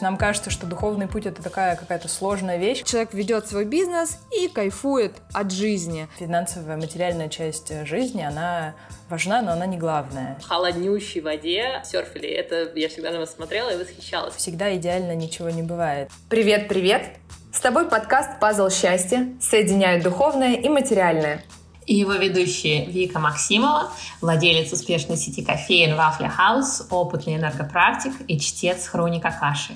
Нам 0.00 0.16
кажется, 0.16 0.50
что 0.50 0.64
духовный 0.64 1.08
путь 1.08 1.26
это 1.26 1.42
такая 1.42 1.74
какая-то 1.74 2.06
сложная 2.06 2.56
вещь. 2.56 2.84
Человек 2.84 3.14
ведет 3.14 3.48
свой 3.48 3.64
бизнес 3.64 4.18
и 4.30 4.46
кайфует 4.46 5.16
от 5.32 5.50
жизни. 5.50 6.06
Финансовая, 6.20 6.76
материальная 6.76 7.28
часть 7.28 7.72
жизни, 7.84 8.22
она 8.22 8.76
важна, 9.08 9.42
но 9.42 9.50
она 9.50 9.66
не 9.66 9.76
главная. 9.76 10.38
В 10.40 10.46
холоднющей 10.46 11.20
воде 11.20 11.82
серфили. 11.84 12.28
Это 12.28 12.70
я 12.76 12.88
всегда 12.88 13.10
на 13.10 13.18
вас 13.18 13.34
смотрела 13.34 13.70
и 13.70 13.76
восхищалась. 13.76 14.36
Всегда 14.36 14.76
идеально 14.76 15.16
ничего 15.16 15.50
не 15.50 15.62
бывает. 15.62 16.08
Привет-привет! 16.28 17.16
С 17.52 17.58
тобой 17.58 17.88
подкаст 17.88 18.38
«Пазл 18.38 18.68
счастья» 18.68 19.26
соединяет 19.40 20.04
духовное 20.04 20.54
и 20.54 20.68
материальное. 20.68 21.42
И 21.88 21.94
его 21.94 22.12
ведущие 22.12 22.84
Вика 22.84 23.18
Максимова, 23.18 23.90
владелец 24.20 24.72
успешной 24.72 25.16
сети 25.16 25.42
кофеин 25.42 25.96
Вафля 25.96 26.28
Хаус, 26.28 26.86
опытный 26.90 27.36
энергопрактик 27.36 28.12
и 28.28 28.38
чтец 28.38 28.86
хроника 28.86 29.34
каши 29.40 29.74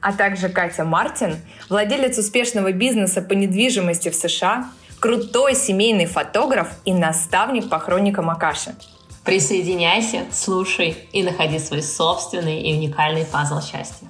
а 0.00 0.12
также 0.12 0.48
Катя 0.48 0.84
Мартин, 0.84 1.40
владелец 1.68 2.18
успешного 2.18 2.70
бизнеса 2.70 3.20
по 3.20 3.32
недвижимости 3.32 4.10
в 4.10 4.14
США, 4.14 4.70
крутой 5.00 5.54
семейный 5.54 6.06
фотограф 6.06 6.68
и 6.84 6.92
наставник 6.92 7.68
по 7.68 7.78
хроникам 7.78 8.30
Акаши. 8.30 8.76
Присоединяйся, 9.24 10.24
слушай 10.32 10.96
и 11.12 11.22
находи 11.22 11.58
свой 11.58 11.82
собственный 11.82 12.62
и 12.62 12.74
уникальный 12.74 13.24
пазл 13.24 13.60
счастья. 13.60 14.08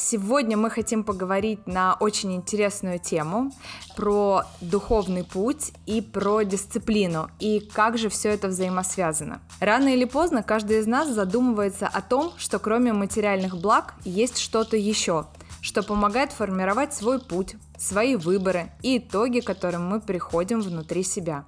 Сегодня 0.00 0.56
мы 0.56 0.70
хотим 0.70 1.02
поговорить 1.02 1.66
на 1.66 1.94
очень 1.98 2.32
интересную 2.36 3.00
тему 3.00 3.50
про 3.96 4.44
духовный 4.60 5.24
путь 5.24 5.72
и 5.86 6.00
про 6.00 6.44
дисциплину, 6.44 7.28
и 7.40 7.58
как 7.58 7.98
же 7.98 8.08
все 8.08 8.28
это 8.28 8.46
взаимосвязано. 8.46 9.40
Рано 9.58 9.88
или 9.88 10.04
поздно 10.04 10.44
каждый 10.44 10.78
из 10.78 10.86
нас 10.86 11.08
задумывается 11.08 11.88
о 11.88 12.00
том, 12.00 12.32
что 12.36 12.60
кроме 12.60 12.92
материальных 12.92 13.58
благ 13.58 13.94
есть 14.04 14.38
что-то 14.38 14.76
еще, 14.76 15.26
что 15.60 15.82
помогает 15.82 16.30
формировать 16.30 16.94
свой 16.94 17.18
путь, 17.20 17.56
свои 17.76 18.14
выборы 18.14 18.70
и 18.82 18.98
итоги, 18.98 19.40
к 19.40 19.46
которым 19.46 19.88
мы 19.88 20.00
приходим 20.00 20.60
внутри 20.60 21.02
себя. 21.02 21.44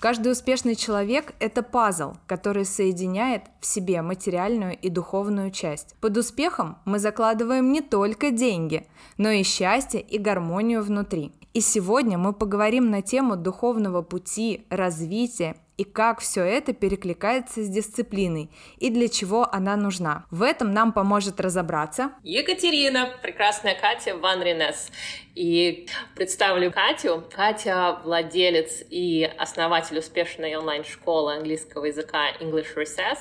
Каждый 0.00 0.30
успешный 0.30 0.76
человек– 0.76 1.34
это 1.40 1.64
пазл, 1.64 2.12
который 2.28 2.64
соединяет 2.64 3.42
в 3.60 3.66
себе 3.66 4.00
материальную 4.00 4.78
и 4.78 4.90
духовную 4.90 5.50
часть. 5.50 5.96
Под 6.00 6.16
успехом 6.16 6.78
мы 6.84 7.00
закладываем 7.00 7.72
не 7.72 7.80
только 7.80 8.30
деньги, 8.30 8.86
но 9.16 9.30
и 9.30 9.42
счастье 9.42 10.00
и 10.00 10.18
гармонию 10.18 10.82
внутри. 10.82 11.32
И 11.52 11.60
сегодня 11.60 12.16
мы 12.16 12.32
поговорим 12.32 12.90
на 12.90 13.02
тему 13.02 13.36
духовного 13.36 14.02
пути, 14.02 14.66
развития 14.70 15.56
и 15.78 15.84
как 15.84 16.20
все 16.20 16.42
это 16.42 16.72
перекликается 16.72 17.62
с 17.62 17.68
дисциплиной 17.68 18.50
и 18.78 18.90
для 18.90 19.08
чего 19.08 19.48
она 19.50 19.76
нужна. 19.76 20.26
В 20.30 20.42
этом 20.42 20.72
нам 20.72 20.92
поможет 20.92 21.40
разобраться 21.40 22.12
Екатерина, 22.22 23.14
прекрасная 23.22 23.76
Катя 23.80 24.16
Ван 24.16 24.42
Ренес. 24.42 24.90
И 25.38 25.86
представлю 26.16 26.72
Катю. 26.72 27.22
Катя 27.32 28.00
владелец 28.02 28.82
и 28.90 29.22
основатель 29.38 29.96
успешной 29.96 30.56
онлайн-школы 30.56 31.34
английского 31.36 31.84
языка 31.84 32.32
English 32.40 32.74
Recess. 32.74 33.18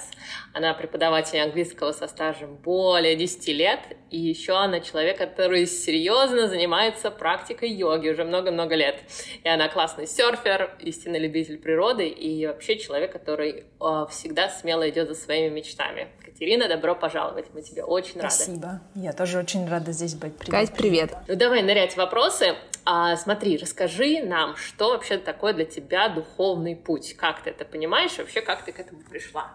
Она 0.52 0.74
преподаватель 0.74 1.40
английского 1.40 1.92
со 1.92 2.08
стажем 2.08 2.56
более 2.56 3.16
10 3.16 3.48
лет. 3.50 3.82
И 4.10 4.18
еще 4.18 4.54
она 4.58 4.80
человек, 4.80 5.20
который 5.20 5.68
серьезно 5.68 6.48
занимается 6.48 7.12
практикой 7.12 7.70
йоги 7.70 8.10
уже 8.10 8.24
много-много 8.24 8.74
лет. 8.74 9.00
И 9.44 9.48
она 9.48 9.68
классный 9.68 10.08
серфер, 10.08 10.72
истинный 10.80 11.20
любитель 11.20 11.60
природы 11.60 12.08
и 12.08 12.48
вообще 12.48 12.80
человек, 12.80 13.12
который 13.12 13.66
э, 13.80 14.06
всегда 14.10 14.50
смело 14.50 14.90
идет 14.90 15.08
за 15.08 15.14
своими 15.14 15.54
мечтами. 15.54 16.08
Катерина, 16.26 16.68
добро 16.68 16.96
пожаловать. 16.96 17.46
Мы 17.54 17.62
тебе 17.62 17.84
очень 17.84 18.20
Спасибо. 18.20 18.24
рады. 18.24 18.80
Спасибо. 18.94 19.06
Я 19.06 19.14
тоже 19.14 19.38
очень 19.38 19.70
рада 19.70 19.92
здесь 19.92 20.16
быть. 20.16 20.36
Привет. 20.36 20.52
Кать, 20.52 20.76
привет. 20.76 21.14
Ну 21.28 21.36
давай 21.36 21.62
нырять 21.62 21.96
в 21.96 22.07
вопросы. 22.08 22.56
А, 22.86 23.18
смотри, 23.18 23.58
расскажи 23.58 24.24
нам, 24.24 24.56
что 24.56 24.92
вообще 24.92 25.18
такое 25.18 25.54
для 25.54 25.66
тебя 25.66 26.08
духовный 26.08 26.74
путь? 26.74 27.16
Как 27.18 27.42
ты 27.42 27.50
это 27.50 27.66
понимаешь? 27.66 28.18
Вообще, 28.18 28.40
как 28.40 28.64
ты 28.64 28.72
к 28.72 28.80
этому 28.80 29.02
пришла? 29.02 29.52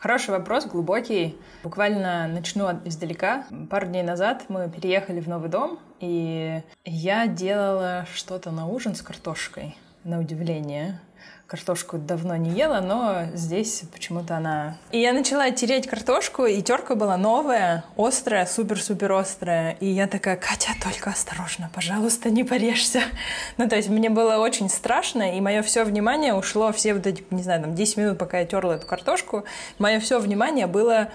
Хороший 0.00 0.30
вопрос, 0.30 0.66
глубокий. 0.66 1.38
Буквально 1.62 2.26
начну 2.26 2.68
издалека. 2.84 3.46
Пару 3.70 3.86
дней 3.86 4.02
назад 4.02 4.46
мы 4.48 4.68
переехали 4.68 5.20
в 5.20 5.28
новый 5.28 5.50
дом, 5.50 5.78
и 6.00 6.62
я 6.84 7.28
делала 7.28 8.06
что-то 8.12 8.50
на 8.50 8.66
ужин 8.66 8.96
с 8.96 9.02
картошкой, 9.02 9.76
на 10.02 10.18
удивление 10.18 11.00
картошку 11.48 11.96
давно 11.96 12.36
не 12.36 12.50
ела, 12.50 12.80
но 12.80 13.34
здесь 13.34 13.82
почему-то 13.90 14.36
она... 14.36 14.76
И 14.92 15.00
я 15.00 15.14
начала 15.14 15.50
тереть 15.50 15.86
картошку, 15.86 16.44
и 16.44 16.60
терка 16.60 16.94
была 16.94 17.16
новая, 17.16 17.84
острая, 17.96 18.44
супер-супер 18.44 19.10
острая. 19.12 19.72
И 19.80 19.86
я 19.86 20.06
такая, 20.06 20.36
Катя, 20.36 20.72
только 20.82 21.08
осторожно, 21.08 21.70
пожалуйста, 21.74 22.30
не 22.30 22.44
порежься. 22.44 23.02
Ну, 23.56 23.68
то 23.68 23.76
есть 23.76 23.88
мне 23.88 24.10
было 24.10 24.36
очень 24.36 24.68
страшно, 24.68 25.36
и 25.36 25.40
мое 25.40 25.62
все 25.62 25.84
внимание 25.84 26.34
ушло, 26.34 26.70
все 26.70 26.92
вот 26.94 27.06
эти, 27.06 27.24
не 27.30 27.42
знаю, 27.42 27.62
там 27.62 27.74
10 27.74 27.96
минут, 27.96 28.18
пока 28.18 28.40
я 28.40 28.46
терла 28.46 28.74
эту 28.74 28.86
картошку, 28.86 29.44
мое 29.78 30.00
все 30.00 30.18
внимание 30.20 30.66
было 30.66 31.08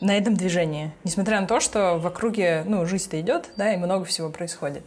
на 0.00 0.16
этом 0.16 0.34
движении, 0.34 0.92
несмотря 1.04 1.40
на 1.40 1.46
то, 1.46 1.60
что 1.60 1.98
в 1.98 2.06
округе, 2.06 2.62
ну, 2.66 2.84
жизнь-то 2.86 3.20
идет, 3.20 3.50
да, 3.56 3.72
и 3.72 3.76
много 3.76 4.04
всего 4.04 4.28
происходит. 4.28 4.82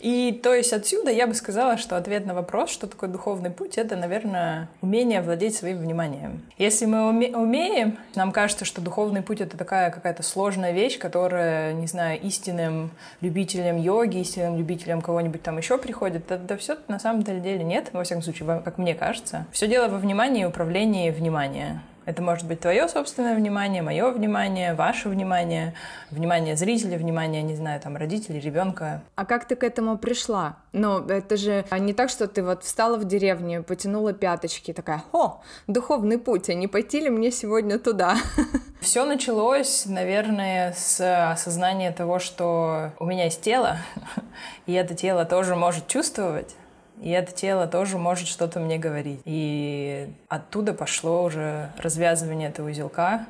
И 0.00 0.38
то 0.42 0.54
есть 0.54 0.72
отсюда 0.72 1.10
я 1.10 1.26
бы 1.26 1.34
сказала, 1.34 1.76
что 1.76 1.96
ответ 1.96 2.24
на 2.24 2.34
вопрос, 2.34 2.70
что 2.70 2.86
такое 2.86 3.10
духовный 3.10 3.50
путь, 3.50 3.78
это, 3.78 3.96
наверное, 3.96 4.68
умение 4.80 5.20
владеть 5.20 5.56
своим 5.56 5.78
вниманием. 5.78 6.42
Если 6.56 6.86
мы 6.86 6.98
уме- 7.10 7.34
умеем, 7.36 7.98
нам 8.14 8.30
кажется, 8.30 8.64
что 8.64 8.80
духовный 8.80 9.22
путь 9.22 9.40
это 9.40 9.56
такая 9.56 9.90
какая-то 9.90 10.22
сложная 10.22 10.72
вещь, 10.72 10.98
которая, 10.98 11.72
не 11.72 11.88
знаю, 11.88 12.20
истинным 12.20 12.90
любителям 13.20 13.76
йоги, 13.76 14.18
истинным 14.18 14.56
любителям 14.56 15.02
кого-нибудь 15.02 15.42
там 15.42 15.58
еще 15.58 15.78
приходит. 15.78 16.26
Да, 16.28 16.36
да 16.36 16.56
все 16.56 16.76
на 16.86 17.00
самом 17.00 17.22
деле 17.22 17.64
нет, 17.64 17.90
во 17.92 18.04
всяком 18.04 18.22
случае, 18.22 18.62
как 18.64 18.78
мне 18.78 18.94
кажется. 18.94 19.46
Все 19.50 19.66
дело 19.66 19.88
во 19.88 19.98
внимании 19.98 20.42
и 20.42 20.46
управлении 20.46 21.10
внимания. 21.10 21.82
Это 22.08 22.22
может 22.22 22.46
быть 22.46 22.60
твое 22.60 22.88
собственное 22.88 23.34
внимание, 23.36 23.82
мое 23.82 24.10
внимание, 24.10 24.72
ваше 24.72 25.10
внимание, 25.10 25.74
внимание 26.10 26.56
зрителя, 26.56 26.96
внимание, 26.96 27.42
не 27.42 27.54
знаю, 27.54 27.82
там, 27.82 27.98
родителей, 27.98 28.40
ребенка. 28.40 29.02
А 29.14 29.26
как 29.26 29.44
ты 29.44 29.56
к 29.56 29.62
этому 29.62 29.98
пришла? 29.98 30.56
Ну, 30.72 31.06
это 31.06 31.36
же 31.36 31.66
не 31.70 31.92
так, 31.92 32.08
что 32.08 32.26
ты 32.26 32.42
вот 32.42 32.64
встала 32.64 32.96
в 32.96 33.04
деревню, 33.04 33.62
потянула 33.62 34.14
пяточки, 34.14 34.72
такая, 34.72 35.02
о, 35.12 35.42
духовный 35.66 36.16
путь, 36.16 36.48
а 36.48 36.54
не 36.54 36.66
пойти 36.66 37.00
ли 37.00 37.10
мне 37.10 37.30
сегодня 37.30 37.78
туда? 37.78 38.16
Все 38.80 39.04
началось, 39.04 39.84
наверное, 39.84 40.72
с 40.72 41.30
осознания 41.32 41.92
того, 41.92 42.20
что 42.20 42.92
у 42.98 43.04
меня 43.04 43.24
есть 43.24 43.42
тело, 43.42 43.76
и 44.66 44.72
это 44.72 44.94
тело 44.94 45.26
тоже 45.26 45.56
может 45.56 45.88
чувствовать. 45.88 46.56
И 47.00 47.10
это 47.10 47.32
тело 47.32 47.66
тоже 47.66 47.98
может 47.98 48.28
что-то 48.28 48.60
мне 48.60 48.78
говорить. 48.78 49.20
И 49.24 50.08
оттуда 50.28 50.72
пошло 50.72 51.22
уже 51.24 51.70
развязывание 51.78 52.48
этого 52.48 52.68
узелка, 52.68 53.26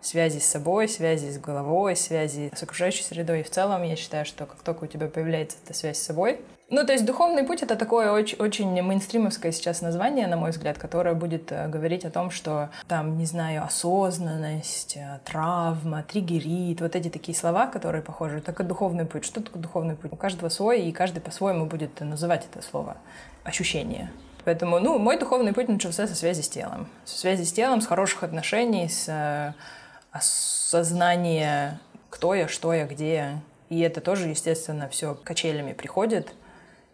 связи 0.00 0.38
с 0.38 0.46
собой, 0.46 0.88
связи 0.88 1.30
с 1.30 1.38
головой, 1.38 1.96
связи 1.96 2.52
с 2.54 2.62
окружающей 2.62 3.02
средой. 3.02 3.40
И 3.40 3.42
в 3.42 3.50
целом 3.50 3.82
я 3.82 3.96
считаю, 3.96 4.24
что 4.24 4.46
как 4.46 4.58
только 4.62 4.84
у 4.84 4.86
тебя 4.86 5.08
появляется 5.08 5.58
эта 5.64 5.74
связь 5.74 5.98
с 5.98 6.02
собой, 6.02 6.40
ну, 6.68 6.84
то 6.84 6.92
есть 6.92 7.04
духовный 7.04 7.44
путь— 7.44 7.62
это 7.62 7.76
такое 7.76 8.10
очень, 8.10 8.38
очень 8.38 8.82
мейнстримовское 8.82 9.52
сейчас 9.52 9.82
название, 9.82 10.26
на 10.26 10.36
мой 10.36 10.50
взгляд, 10.50 10.78
которое 10.78 11.14
будет 11.14 11.52
э, 11.52 11.68
говорить 11.68 12.04
о 12.04 12.10
том, 12.10 12.32
что 12.32 12.70
там, 12.88 13.16
не 13.18 13.24
знаю, 13.24 13.62
осознанность, 13.62 14.96
э, 14.96 15.20
травма, 15.24 16.02
триггерит, 16.02 16.80
вот 16.80 16.96
эти 16.96 17.08
такие 17.08 17.38
слова, 17.38 17.68
которые 17.68 18.02
похожи. 18.02 18.40
Так 18.40 18.58
и 18.58 18.64
духовный 18.64 19.06
путь. 19.06 19.24
Что 19.24 19.40
такое 19.40 19.62
духовный 19.62 19.94
путь? 19.94 20.12
У 20.12 20.16
каждого 20.16 20.48
свой, 20.48 20.82
и 20.82 20.90
каждый 20.90 21.20
по-своему 21.20 21.66
будет 21.66 22.00
называть 22.00 22.48
это 22.50 22.66
слово. 22.66 22.96
Ощущение. 23.44 24.10
Поэтому, 24.44 24.80
ну, 24.80 24.98
мой 24.98 25.20
духовный 25.20 25.52
путь 25.52 25.68
начался 25.68 26.08
со 26.08 26.16
связи 26.16 26.40
с 26.40 26.48
телом. 26.48 26.88
Со 27.04 27.16
связи 27.16 27.44
с 27.44 27.52
телом, 27.52 27.80
с 27.80 27.86
хороших 27.86 28.24
отношений, 28.24 28.88
с 28.88 29.08
э, 29.08 29.52
осознания, 30.10 31.78
кто 32.10 32.34
я, 32.34 32.48
что 32.48 32.74
я, 32.74 32.86
где 32.86 33.14
я. 33.14 33.40
И 33.68 33.78
это 33.78 34.00
тоже, 34.00 34.26
естественно, 34.30 34.88
все 34.88 35.14
качелями 35.14 35.72
приходит— 35.72 36.34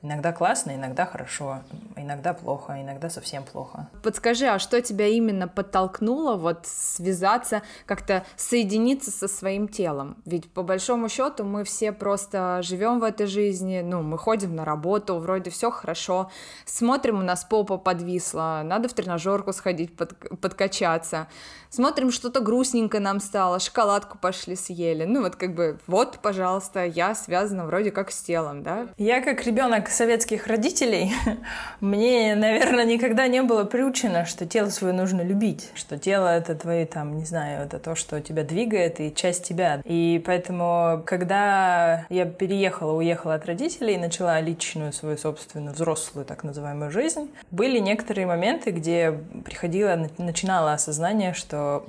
Иногда 0.03 0.33
классно, 0.33 0.75
иногда 0.75 1.07
хорошо, 1.07 1.61
иногда 1.95 2.35
плохо, 2.35 2.81
иногда 2.81 3.09
совсем 3.09 3.45
плохо. 3.45 3.89
Подскажи, 4.03 4.47
а 4.47 4.59
что 4.59 4.83
тебя 4.83 5.07
именно 5.07 5.47
подтолкнуло 5.47 6.35
вот 6.35 6.67
связаться, 6.67 7.63
как-то 7.87 8.25
соединиться 8.35 9.13
со 9.13 9.29
своим 9.29 9.69
телом? 9.69 10.17
Ведь 10.25 10.51
по 10.53 10.65
большому 10.65 11.09
счету 11.09 11.45
мы 11.45 11.63
все 11.63 11.93
просто 11.93 12.63
живем 12.63 12.99
в 12.99 13.05
этой 13.05 13.27
жизни, 13.27 13.81
ну, 13.81 14.03
мы 14.03 14.19
ходим 14.19 14.57
на 14.57 14.65
работу, 14.65 15.19
вроде 15.19 15.51
все 15.51 15.71
хорошо, 15.71 16.31
смотрим, 16.67 17.21
у 17.21 17.23
нас 17.23 17.45
попа 17.45 17.79
подвисла, 17.79 18.63
надо 18.65 18.89
в 18.89 18.95
тренажерку 18.95 19.53
сходить, 19.53 19.97
под, 19.97 20.17
подкачаться, 20.41 21.29
смотрим, 21.71 22.11
что-то 22.11 22.41
грустненько 22.41 22.99
нам 22.99 23.21
стало, 23.21 23.61
шоколадку 23.61 24.19
пошли 24.19 24.57
съели, 24.57 25.05
ну 25.05 25.23
вот 25.23 25.37
как 25.37 25.55
бы, 25.55 25.79
вот, 25.87 26.19
пожалуйста, 26.21 26.85
я 26.85 27.15
связана 27.15 27.67
вроде 27.67 27.93
как 27.93 28.11
с 28.11 28.21
телом, 28.21 28.65
да? 28.65 28.89
Я 28.99 29.23
как 29.23 29.45
ребенок 29.45 29.92
советских 29.93 30.47
родителей, 30.47 31.13
мне, 31.81 32.35
наверное, 32.35 32.85
никогда 32.85 33.27
не 33.27 33.43
было 33.43 33.65
приучено, 33.65 34.25
что 34.25 34.47
тело 34.47 34.69
свое 34.71 34.95
нужно 34.95 35.23
любить, 35.23 35.71
что 35.75 35.99
тело— 35.99 36.29
это 36.29 36.55
твои, 36.55 36.85
там, 36.85 37.17
не 37.17 37.25
знаю, 37.25 37.65
это 37.65 37.79
то, 37.79 37.95
что 37.95 38.21
тебя 38.21 38.45
двигает 38.45 39.01
и 39.01 39.15
часть 39.15 39.45
тебя. 39.45 39.81
И 39.85 40.23
поэтому, 40.25 41.03
когда 41.07 42.07
я 42.09 42.25
переехала, 42.25 42.93
уехала 42.93 43.35
от 43.35 43.47
родителей 43.47 43.95
и 43.95 43.99
начала 43.99 44.41
личную 44.41 44.93
свою 44.93 45.17
собственную 45.17 45.75
взрослую, 45.75 46.25
так 46.25 46.45
называемую, 46.45 46.91
жизнь, 46.91 47.31
были 47.51 47.79
некоторые 47.79 48.27
моменты, 48.27 48.71
где 48.71 49.13
приходило, 49.45 50.09
начинало 50.19 50.73
осознание, 50.73 51.35
что, 51.35 51.85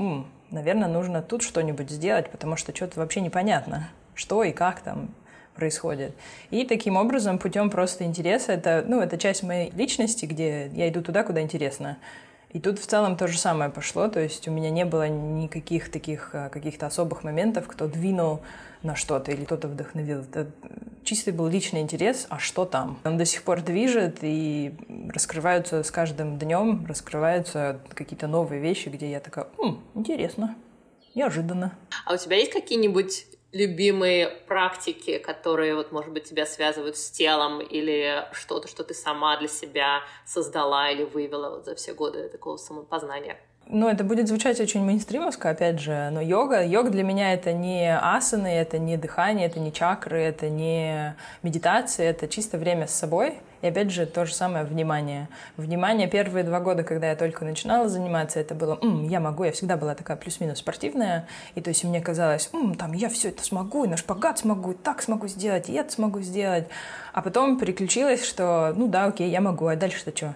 наверное, 0.52 0.88
нужно 0.88 1.22
тут 1.22 1.42
что-нибудь 1.42 1.90
сделать, 1.90 2.30
потому 2.30 2.56
что 2.56 2.76
что-то 2.76 3.00
вообще 3.00 3.22
непонятно, 3.22 3.90
что 4.16 4.44
и 4.44 4.52
как 4.52 4.82
там 4.82 5.10
происходит. 5.56 6.14
И 6.50 6.66
таким 6.66 6.98
образом, 6.98 7.38
путем 7.38 7.70
просто 7.70 8.04
интереса, 8.04 8.54
это, 8.54 8.84
ну, 8.88 9.00
это 9.02 9.18
часть 9.18 9.44
моей 9.44 9.72
личности, 9.72 10.26
где 10.26 10.68
я 10.74 10.90
иду 10.90 11.02
туда, 11.02 11.24
куда 11.24 11.42
интересно. 11.42 11.98
И 12.54 12.60
тут 12.60 12.78
в 12.78 12.86
целом 12.86 13.18
то 13.18 13.28
же 13.28 13.40
самое 13.40 13.72
пошло, 13.72 14.08
то 14.08 14.20
есть 14.20 14.48
у 14.48 14.52
меня 14.52 14.70
не 14.70 14.86
было 14.86 15.08
никаких 15.08 15.90
таких 15.90 16.30
а, 16.34 16.50
каких-то 16.50 16.86
особых 16.86 17.24
моментов, 17.24 17.66
кто 17.68 17.88
двинул 17.88 18.42
на 18.84 18.96
что-то 18.96 19.32
или 19.32 19.44
кто-то 19.44 19.68
вдохновил. 19.68 20.20
Это 20.20 20.52
чистый 21.04 21.34
был 21.34 21.48
личный 21.48 21.82
интерес, 21.82 22.28
а 22.30 22.38
что 22.38 22.66
там? 22.66 23.00
Он 23.06 23.18
до 23.18 23.26
сих 23.26 23.42
пор 23.42 23.62
движет 23.62 24.20
и 24.22 24.76
раскрываются 25.12 25.82
с 25.82 25.90
каждым 25.90 26.38
днем, 26.38 26.86
раскрываются 26.88 27.80
какие-то 27.96 28.28
новые 28.28 28.62
вещи, 28.62 28.90
где 28.90 29.10
я 29.10 29.20
такая, 29.20 29.48
М, 29.58 29.82
интересно, 29.96 30.56
неожиданно. 31.16 31.74
А 32.06 32.14
у 32.14 32.18
тебя 32.18 32.36
есть 32.36 32.52
какие-нибудь 32.52 33.26
любимые 33.54 34.30
практики, 34.30 35.18
которые, 35.20 35.76
вот, 35.76 35.92
может 35.92 36.12
быть, 36.12 36.26
тебя 36.26 36.46
связывают 36.46 36.98
с 36.98 37.12
телом 37.12 37.62
или 37.62 38.28
что-то, 38.34 38.68
что 38.68 38.84
ты 38.84 38.94
сама 38.94 39.38
для 39.38 39.48
себя 39.48 40.02
создала 40.26 40.90
или 40.92 41.04
вывела 41.04 41.52
вот 41.52 41.66
за 41.66 41.76
все 41.76 41.94
годы 41.94 42.30
такого 42.30 42.58
самопознания? 42.58 43.40
Ну, 43.68 43.88
это 43.88 44.04
будет 44.04 44.28
звучать 44.28 44.60
очень 44.60 44.84
мейнстримовско, 44.84 45.50
опять 45.50 45.80
же, 45.80 46.10
но 46.12 46.22
йога, 46.22 46.64
йога 46.64 46.90
для 46.90 47.02
меня 47.02 47.34
это 47.34 47.54
не 47.54 47.98
асаны, 47.98 48.48
это 48.48 48.78
не 48.78 48.98
дыхание, 48.98 49.48
это 49.48 49.60
не 49.60 49.72
чакры, 49.72 50.22
это 50.22 50.50
не 50.50 51.16
медитация, 51.44 52.10
это 52.10 52.28
чисто 52.28 52.58
время 52.58 52.88
с 52.88 52.94
собой. 52.94 53.36
И 53.62 53.68
опять 53.68 53.90
же, 53.90 54.06
то 54.06 54.26
же 54.26 54.34
самое 54.36 54.66
внимание. 54.66 55.30
Внимание 55.56 56.10
первые 56.10 56.44
два 56.44 56.60
года, 56.60 56.84
когда 56.84 57.10
я 57.10 57.16
только 57.16 57.46
начинала 57.46 57.88
заниматься, 57.88 58.42
это 58.42 58.54
было, 58.54 58.78
М, 58.82 59.08
я 59.08 59.22
могу, 59.22 59.46
я 59.46 59.54
всегда 59.54 59.78
была 59.78 59.96
такая 59.96 60.18
плюс-минус 60.18 60.60
спортивная, 60.60 61.26
и 61.56 61.62
то 61.62 61.70
есть 61.70 61.86
мне 61.86 62.02
казалось, 62.02 62.50
М, 62.52 62.76
там, 62.76 62.92
я 62.92 63.08
все 63.08 63.30
это 63.30 63.44
смогу, 63.44 63.86
и 63.86 63.88
на 63.88 63.96
шпагат 63.96 64.40
смогу, 64.40 64.74
и 64.74 64.76
так 64.76 65.02
смогу 65.02 65.28
сделать, 65.28 65.70
и 65.70 65.74
это 65.74 65.90
смогу 65.90 66.20
сделать. 66.20 66.68
А 67.14 67.22
потом 67.22 67.58
переключилась, 67.58 68.26
что, 68.26 68.74
ну 68.76 68.88
да, 68.90 69.06
окей, 69.06 69.30
я 69.30 69.40
могу, 69.40 69.68
а 69.68 69.78
дальше-то 69.78 70.16
что? 70.16 70.36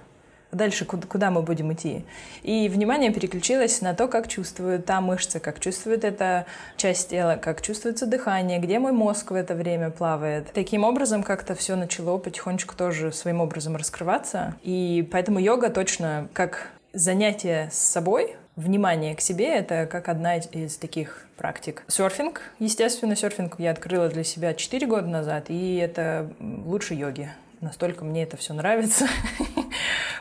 Дальше 0.52 0.86
куда, 0.86 1.08
куда 1.08 1.32
мы 1.32 1.42
будем 1.42 1.74
идти. 1.74 2.04
И 2.44 2.70
внимание 2.70 3.12
переключилось 3.12 3.82
на 3.82 3.94
то, 3.94 4.08
как 4.08 4.28
чувствует 4.28 4.86
та 4.86 5.02
мышца, 5.02 5.40
как 5.40 5.60
чувствует 5.60 6.04
эта 6.04 6.46
часть 6.78 7.10
тела, 7.10 7.38
как 7.42 7.62
чувствуется 7.62 8.06
дыхание, 8.06 8.60
где 8.60 8.80
мой 8.80 8.92
мозг 8.92 9.32
в 9.32 9.36
это 9.36 9.56
время 9.56 9.90
плавает. 9.90 10.52
Таким 10.54 10.84
образом 10.84 11.24
как-то 11.24 11.56
все 11.56 11.76
начало 11.76 12.18
потихонечку 12.18 12.76
тоже 12.76 13.12
своим 13.12 13.42
образом 13.42 13.76
раскрываться. 13.76 14.56
И 14.64 15.08
поэтому 15.12 15.40
йога 15.40 15.70
точно 15.70 16.28
как 16.34 16.70
занятие 16.94 17.70
с 17.72 17.78
собой, 17.78 18.36
внимание 18.56 19.16
к 19.16 19.22
себе— 19.22 19.46
это 19.56 19.86
как 19.86 20.10
одна 20.10 20.38
из 20.38 20.78
таких 20.78 21.28
практик. 21.38 21.84
Серфинг, 21.88 22.42
естественно, 22.60 23.16
серфинг 23.16 23.60
я 23.60 23.72
открыла 23.72 24.10
для 24.10 24.24
себя 24.24 24.54
4 24.54 24.88
года 24.88 25.08
назад, 25.08 25.46
и 25.50 25.76
это 25.78 26.30
лучше 26.40 26.96
йоги. 26.96 27.30
Настолько 27.62 28.04
мне 28.04 28.24
это 28.24 28.38
все 28.38 28.54
нравится. 28.54 29.08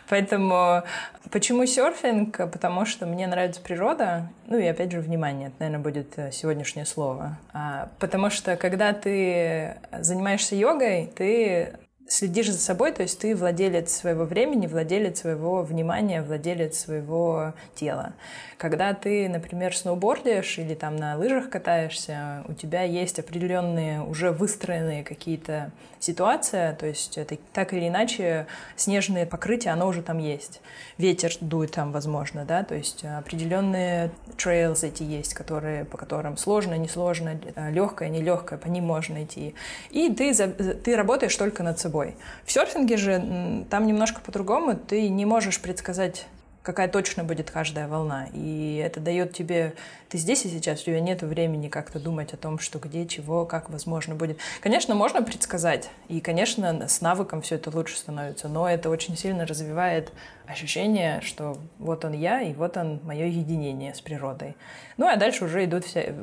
Поэтому 0.09 0.83
почему 1.31 1.67
серфинг? 1.67 2.37
Потому 2.51 2.85
что 2.85 3.07
мне 3.07 3.27
нравится 3.27 3.61
природа. 3.61 4.29
Ну 4.47 4.59
и 4.59 4.67
опять 4.67 4.93
же 4.93 5.01
внимание. 5.01 5.49
Это, 5.49 5.57
наверное, 5.61 5.83
будет 5.83 6.19
э, 6.19 6.31
сегодняшнее 6.33 6.87
слово. 6.87 7.39
А, 7.53 7.89
потому 7.99 8.31
что 8.31 8.57
когда 8.57 8.93
ты 8.93 9.77
занимаешься 9.93 10.55
йогой, 10.55 11.11
ты 11.15 11.75
следишь 12.09 12.51
за 12.51 12.59
собой, 12.59 12.93
то 12.93 13.03
есть 13.03 13.19
ты 13.19 13.35
владелец 13.35 13.93
своего 13.93 14.25
времени, 14.25 14.67
владелец 14.67 15.21
своего 15.21 15.63
внимания, 15.63 16.23
владелец 16.23 16.79
своего 16.79 17.55
тела. 17.75 18.13
Когда 18.59 18.95
ты, 18.95 19.29
например, 19.29 19.77
сноубордишь 19.77 20.59
или 20.59 20.75
там 20.75 20.97
на 20.97 21.17
лыжах 21.17 21.51
катаешься, 21.51 22.45
у 22.49 22.55
тебя 22.55 22.83
есть 22.83 23.19
определенные 23.19 24.03
уже 24.03 24.31
выстроенные 24.31 25.05
какие-то 25.05 25.73
ситуации, 25.99 26.77
то 26.79 26.87
есть 26.87 27.19
это 27.19 27.37
так 27.53 27.73
или 27.73 27.89
иначе 27.89 28.47
снежное 28.77 29.27
покрытие, 29.27 29.73
оно 29.73 29.89
уже 29.89 30.03
там 30.03 30.19
есть. 30.19 30.61
Ветер 30.99 31.33
дует 31.41 31.73
там, 31.73 31.91
возможно, 31.91 32.45
да, 32.45 32.63
то 32.63 32.75
есть 32.75 33.05
определенные 33.05 34.11
трейлс 34.37 34.85
эти 34.85 35.03
есть, 35.03 35.35
которые, 35.35 35.85
по 35.85 35.97
которым 35.97 36.37
сложно, 36.37 36.75
несложно, 36.75 37.39
легкое, 37.71 38.09
нелегкое, 38.09 38.59
по 38.59 38.69
ним 38.69 38.85
можно 38.85 39.25
идти. 39.25 39.55
И 39.91 40.13
ты, 40.13 40.33
ты 40.35 40.97
работаешь 40.97 41.35
только 41.35 41.63
над 41.63 41.79
собой. 41.79 41.96
В 42.45 42.53
серфинге 42.53 42.97
же 42.97 43.65
там 43.71 43.87
немножко 43.87 44.21
по-другому, 44.21 44.77
ты 44.77 45.09
не 45.09 45.25
можешь 45.25 45.61
предсказать 45.61 46.27
какая 46.67 46.89
точно 46.89 47.23
будет 47.23 47.53
каждая 47.53 47.87
волна. 47.87 48.27
И 48.35 48.83
это 48.85 48.99
дает 48.99 49.33
тебе... 49.33 49.75
Ты 50.09 50.19
здесь 50.19 50.45
и 50.45 50.49
сейчас, 50.49 50.83
у 50.83 50.87
тебя 50.87 50.99
нет 50.99 51.23
времени 51.23 51.69
как-то 51.69 52.01
думать 52.01 52.35
о 52.35 52.37
том, 52.37 52.59
что 52.59 52.81
где, 52.81 53.07
чего, 53.07 53.47
как 53.47 53.71
возможно 53.71 54.17
будет. 54.17 54.39
Конечно, 54.61 54.97
можно 54.97 55.23
предсказать, 55.23 55.89
и, 56.09 56.21
конечно, 56.21 56.89
с 56.89 57.01
навыком 57.01 57.41
все 57.41 57.55
это 57.55 57.71
лучше 57.71 57.97
становится, 57.97 58.49
но 58.49 58.69
это 58.69 58.91
очень 58.91 59.17
сильно 59.17 59.47
развивает 59.47 60.13
ощущение, 60.49 61.21
что 61.21 61.57
вот 61.79 62.05
он 62.05 62.15
я, 62.15 62.41
и 62.43 62.53
вот 62.53 62.77
он 62.77 63.01
мое 63.05 63.27
единение 63.27 63.95
с 63.95 64.01
природой. 64.01 64.57
Ну, 64.97 65.07
а 65.07 65.15
дальше 65.15 65.45
уже 65.45 65.65
идут 65.65 65.85
все, 65.85 66.17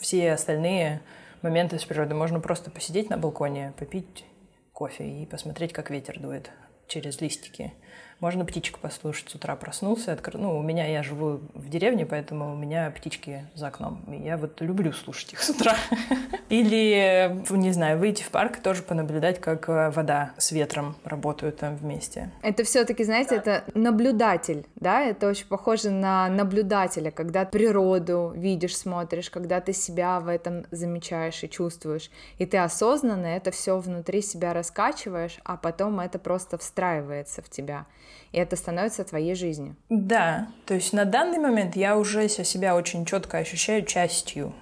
все 0.00 0.32
остальные 0.32 1.00
моменты 1.42 1.80
с 1.80 1.84
природой. 1.84 2.16
Можно 2.16 2.38
просто 2.38 2.70
посидеть 2.70 3.10
на 3.10 3.18
балконе, 3.18 3.72
попить 3.76 4.24
кофе 4.82 5.22
и 5.22 5.26
посмотреть, 5.26 5.72
как 5.72 5.90
ветер 5.90 6.18
дует 6.18 6.50
через 6.88 7.20
листики. 7.20 7.72
Можно 8.22 8.44
птичек 8.44 8.78
послушать. 8.78 9.30
С 9.30 9.34
утра 9.34 9.56
проснулся, 9.56 10.12
открыл. 10.12 10.42
Ну, 10.42 10.56
у 10.56 10.62
меня, 10.62 10.86
я 10.86 11.02
живу 11.02 11.40
в 11.54 11.68
деревне, 11.68 12.06
поэтому 12.06 12.52
у 12.52 12.56
меня 12.56 12.88
птички 12.92 13.44
за 13.56 13.66
окном. 13.66 14.00
И 14.06 14.22
я 14.22 14.36
вот 14.36 14.60
люблю 14.60 14.92
слушать 14.92 15.32
их 15.32 15.42
с 15.42 15.50
утра. 15.50 15.74
Или, 16.48 17.42
не 17.50 17.72
знаю, 17.72 17.98
выйти 17.98 18.22
в 18.22 18.30
парк 18.30 18.58
тоже 18.58 18.84
понаблюдать, 18.84 19.40
как 19.40 19.68
э, 19.68 19.90
вода 19.90 20.34
с 20.38 20.52
ветром 20.52 20.94
работают 21.02 21.56
там 21.56 21.74
вместе. 21.74 22.30
Это 22.42 22.62
все-таки, 22.62 23.02
знаете, 23.02 23.34
это 23.34 23.64
наблюдатель, 23.74 24.66
да? 24.76 25.00
Это 25.00 25.28
очень 25.28 25.48
похоже 25.48 25.90
на 25.90 26.28
наблюдателя, 26.28 27.10
когда 27.10 27.44
природу 27.44 28.32
видишь, 28.36 28.76
смотришь, 28.76 29.30
когда 29.30 29.60
ты 29.60 29.72
себя 29.72 30.20
в 30.20 30.28
этом 30.28 30.64
замечаешь 30.70 31.42
и 31.42 31.50
чувствуешь. 31.50 32.08
И 32.38 32.46
ты 32.46 32.58
осознанно 32.58 33.26
это 33.26 33.50
все 33.50 33.78
внутри 33.78 34.22
себя 34.22 34.52
раскачиваешь, 34.52 35.40
а 35.42 35.56
потом 35.56 35.98
это 35.98 36.20
просто 36.20 36.56
встраивается 36.56 37.42
в 37.42 37.48
тебя 37.48 37.84
и 38.32 38.38
это 38.38 38.56
становится 38.56 39.04
твоей 39.04 39.34
жизнью. 39.34 39.76
Да, 39.88 40.48
то 40.66 40.74
есть 40.74 40.92
на 40.92 41.04
данный 41.04 41.38
момент 41.38 41.76
я 41.76 41.96
уже 41.96 42.28
себя 42.28 42.74
очень 42.76 43.04
четко 43.04 43.38
ощущаю 43.38 43.84
частью. 43.84 44.54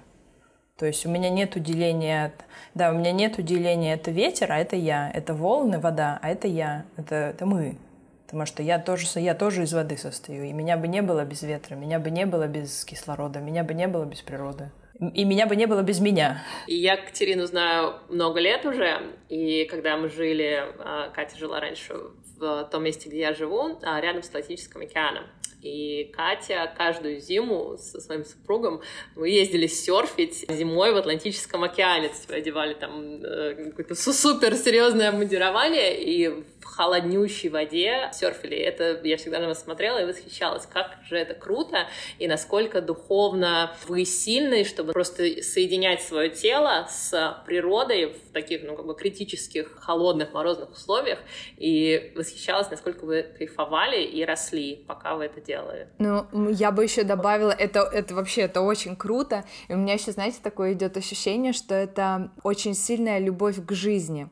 То 0.77 0.87
есть 0.87 1.05
у 1.05 1.09
меня 1.09 1.29
нет 1.29 1.61
деления, 1.61 2.33
да, 2.73 2.91
у 2.91 2.97
меня 2.97 3.11
нет 3.11 3.43
деления, 3.43 3.93
это 3.93 4.09
ветер, 4.09 4.51
а 4.51 4.57
это 4.57 4.75
я, 4.75 5.11
это 5.13 5.33
волны, 5.33 5.79
вода, 5.79 6.19
а 6.21 6.29
это 6.29 6.47
я, 6.47 6.85
это, 6.97 7.15
это 7.15 7.45
мы. 7.45 7.77
Потому 8.25 8.45
что 8.45 8.63
я 8.63 8.79
тоже, 8.79 9.05
я 9.19 9.35
тоже 9.35 9.63
из 9.63 9.73
воды 9.73 9.97
состою, 9.97 10.45
и 10.45 10.53
меня 10.53 10.77
бы 10.77 10.87
не 10.87 11.01
было 11.01 11.25
без 11.25 11.43
ветра, 11.43 11.75
меня 11.75 11.99
бы 11.99 12.09
не 12.09 12.25
было 12.25 12.47
без 12.47 12.83
кислорода, 12.85 13.39
меня 13.39 13.63
бы 13.63 13.73
не 13.73 13.87
было 13.87 14.05
без 14.05 14.21
природы. 14.21 14.71
И 15.13 15.25
меня 15.25 15.47
бы 15.47 15.55
не 15.55 15.65
было 15.65 15.81
без 15.81 15.99
меня. 15.99 16.43
И 16.67 16.75
я 16.75 16.95
Катерину 16.95 17.45
знаю 17.45 17.95
много 18.09 18.39
лет 18.39 18.65
уже, 18.65 19.01
и 19.29 19.65
когда 19.65 19.97
мы 19.97 20.09
жили, 20.09 20.63
а, 20.79 21.09
Катя 21.09 21.37
жила 21.37 21.59
раньше 21.59 21.93
в 22.41 22.69
том 22.71 22.83
месте, 22.83 23.07
где 23.07 23.19
я 23.19 23.33
живу, 23.33 23.79
а, 23.83 24.01
рядом 24.01 24.23
с 24.23 24.29
Атлантическим 24.29 24.81
океаном. 24.81 25.25
И 25.61 26.11
Катя 26.15 26.73
каждую 26.75 27.19
зиму 27.19 27.77
со 27.77 28.01
своим 28.01 28.25
супругом 28.25 28.81
мы 29.15 29.29
ездили 29.29 29.67
серфить 29.67 30.45
зимой 30.49 30.91
в 30.91 30.97
Атлантическом 30.97 31.63
океане. 31.63 32.07
То 32.07 32.15
есть 32.15 32.31
одевали 32.31 32.73
там 32.73 33.23
э, 33.23 33.69
какое-то 33.69 33.93
супер 33.93 34.55
серьезное 34.55 35.09
обмундирование 35.09 36.01
и 36.01 36.29
в 36.29 36.63
холоднющей 36.63 37.49
воде 37.49 38.09
серфили. 38.13 38.57
Это 38.57 38.99
я 39.03 39.17
всегда 39.17 39.39
на 39.39 39.47
вас 39.47 39.63
смотрела 39.63 40.01
и 40.01 40.05
восхищалась, 40.05 40.65
как 40.65 40.97
же 41.07 41.17
это 41.17 41.33
круто 41.35 41.87
и 42.17 42.27
насколько 42.27 42.81
духовно 42.81 43.75
вы 43.87 44.05
сильны, 44.05 44.63
чтобы 44.63 44.93
просто 44.93 45.43
соединять 45.43 46.01
свое 46.01 46.29
тело 46.29 46.87
с 46.89 47.43
природой 47.45 48.13
в 48.13 48.33
таких, 48.33 48.63
ну, 48.63 48.75
как 48.75 48.85
бы 48.85 48.95
критических, 48.95 49.77
холодных, 49.79 50.33
морозных 50.33 50.71
условиях. 50.71 51.19
И 51.57 52.13
восхищалась, 52.15 52.30
насколько 52.71 53.05
вы 53.05 53.23
кайфовали 53.37 54.03
и 54.03 54.23
росли, 54.25 54.83
пока 54.87 55.15
вы 55.15 55.25
это 55.25 55.41
делали. 55.41 55.87
Ну, 55.99 56.49
я 56.49 56.71
бы 56.71 56.83
еще 56.83 57.03
добавила, 57.03 57.51
это, 57.51 57.81
это 57.81 58.15
вообще, 58.15 58.41
это 58.41 58.61
очень 58.61 58.95
круто, 58.95 59.45
и 59.67 59.73
у 59.73 59.77
меня 59.77 59.93
еще, 59.93 60.11
знаете, 60.11 60.37
такое 60.41 60.73
идет 60.73 60.97
ощущение, 60.97 61.53
что 61.53 61.75
это 61.75 62.31
очень 62.43 62.73
сильная 62.73 63.19
любовь 63.19 63.65
к 63.65 63.71
жизни. 63.71 64.29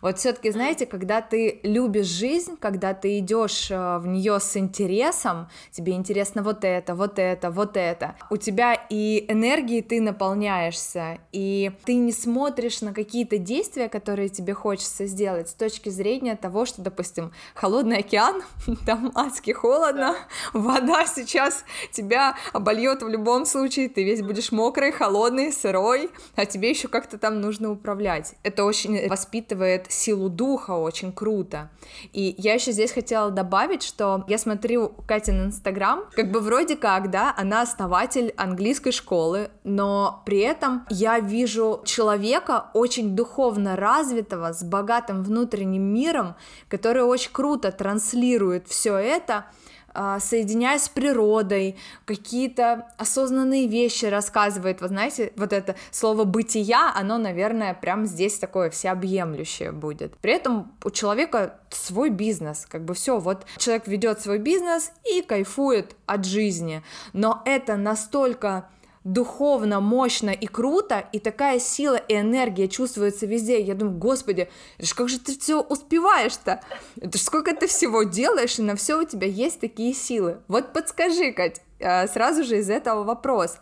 Вот 0.00 0.18
все-таки, 0.18 0.50
знаете, 0.50 0.86
когда 0.86 1.20
ты 1.20 1.60
любишь 1.62 2.06
жизнь, 2.06 2.56
когда 2.58 2.94
ты 2.94 3.18
идешь 3.18 3.70
э, 3.70 3.98
в 3.98 4.06
нее 4.06 4.40
с 4.40 4.56
интересом, 4.56 5.48
тебе 5.70 5.92
интересно 5.92 6.42
вот 6.42 6.64
это, 6.64 6.94
вот 6.94 7.18
это, 7.18 7.50
вот 7.50 7.76
это, 7.76 8.16
у 8.30 8.36
тебя 8.36 8.74
и 8.74 9.24
энергии 9.28 9.80
ты 9.80 10.00
наполняешься, 10.00 11.18
и 11.32 11.72
ты 11.84 11.94
не 11.94 12.12
смотришь 12.12 12.80
на 12.80 12.92
какие-то 12.92 13.38
действия, 13.38 13.88
которые 13.88 14.28
тебе 14.28 14.54
хочется 14.54 15.06
сделать 15.06 15.48
с 15.48 15.54
точки 15.54 15.88
зрения 15.88 16.36
того, 16.36 16.64
что, 16.64 16.82
допустим, 16.82 17.32
холодный 17.54 17.98
океан, 17.98 18.42
там 18.86 19.12
адски 19.14 19.52
холодно, 19.52 20.16
вода 20.52 21.06
сейчас 21.06 21.64
тебя 21.92 22.36
обольет 22.52 23.02
в 23.02 23.08
любом 23.08 23.46
случае, 23.46 23.88
ты 23.88 24.04
весь 24.04 24.22
будешь 24.22 24.52
мокрый, 24.52 24.92
холодный, 24.92 25.52
сырой, 25.52 26.10
а 26.36 26.46
тебе 26.46 26.70
еще 26.70 26.88
как-то 26.88 27.18
там 27.18 27.40
нужно 27.40 27.70
управлять. 27.70 28.34
Это 28.42 28.64
очень 28.64 29.08
воспитывает 29.08 29.90
силу 29.90 30.28
духа, 30.28 30.72
очень 30.72 31.12
круто. 31.12 31.70
И 32.12 32.34
я 32.38 32.54
еще 32.54 32.72
здесь 32.72 32.92
хотела 32.92 33.30
добавить, 33.30 33.82
что 33.82 34.24
я 34.28 34.38
смотрю 34.38 34.92
Катин 35.06 35.46
Инстаграм, 35.46 36.04
как 36.12 36.30
бы 36.30 36.40
вроде 36.40 36.76
как, 36.76 37.10
да, 37.10 37.34
она 37.36 37.62
основатель 37.62 38.32
английской 38.36 38.92
школы, 38.92 39.50
но 39.64 40.22
при 40.24 40.38
этом 40.38 40.86
я 40.88 41.18
вижу 41.20 41.82
человека 41.84 42.70
очень 42.74 43.14
духовно 43.14 43.76
развитого, 43.76 44.52
с 44.52 44.62
богатым 44.62 45.22
внутренним 45.22 45.82
миром, 45.82 46.36
который 46.68 47.02
очень 47.02 47.19
круто 47.28 47.70
транслирует 47.72 48.68
все 48.68 48.96
это, 48.96 49.46
а, 49.92 50.20
соединяясь 50.20 50.84
с 50.84 50.88
природой, 50.88 51.76
какие-то 52.04 52.86
осознанные 52.96 53.66
вещи 53.66 54.04
рассказывает. 54.04 54.80
Вы 54.80 54.88
знаете, 54.88 55.32
вот 55.36 55.52
это 55.52 55.74
слово 55.90 56.24
«бытия», 56.24 56.92
оно, 56.94 57.18
наверное, 57.18 57.74
прям 57.74 58.06
здесь 58.06 58.38
такое 58.38 58.70
всеобъемлющее 58.70 59.72
будет. 59.72 60.16
При 60.18 60.32
этом 60.32 60.72
у 60.84 60.90
человека 60.90 61.58
свой 61.70 62.10
бизнес, 62.10 62.66
как 62.68 62.84
бы 62.84 62.94
все, 62.94 63.18
вот 63.18 63.46
человек 63.56 63.88
ведет 63.88 64.20
свой 64.20 64.38
бизнес 64.38 64.92
и 65.04 65.22
кайфует 65.22 65.96
от 66.06 66.24
жизни, 66.24 66.82
но 67.12 67.42
это 67.44 67.76
настолько 67.76 68.68
духовно, 69.04 69.80
мощно 69.80 70.30
и 70.30 70.46
круто, 70.46 71.04
и 71.12 71.18
такая 71.18 71.58
сила 71.58 71.96
и 71.96 72.14
энергия 72.14 72.68
чувствуется 72.68 73.26
везде. 73.26 73.60
Я 73.60 73.74
думаю, 73.74 73.96
господи, 73.96 74.48
как 74.94 75.08
же 75.08 75.18
ты 75.18 75.38
все 75.38 75.60
успеваешь-то? 75.60 76.60
Это 77.00 77.18
ж 77.18 77.20
сколько 77.20 77.54
ты 77.54 77.66
всего 77.66 78.02
делаешь, 78.02 78.58
и 78.58 78.62
на 78.62 78.76
все 78.76 79.00
у 79.00 79.04
тебя 79.04 79.26
есть 79.26 79.60
такие 79.60 79.94
силы. 79.94 80.38
Вот 80.48 80.72
подскажи, 80.72 81.32
Кать, 81.32 81.62
э, 81.78 82.06
сразу 82.08 82.44
же 82.44 82.58
из 82.58 82.68
этого 82.68 83.04
вопрос. 83.04 83.58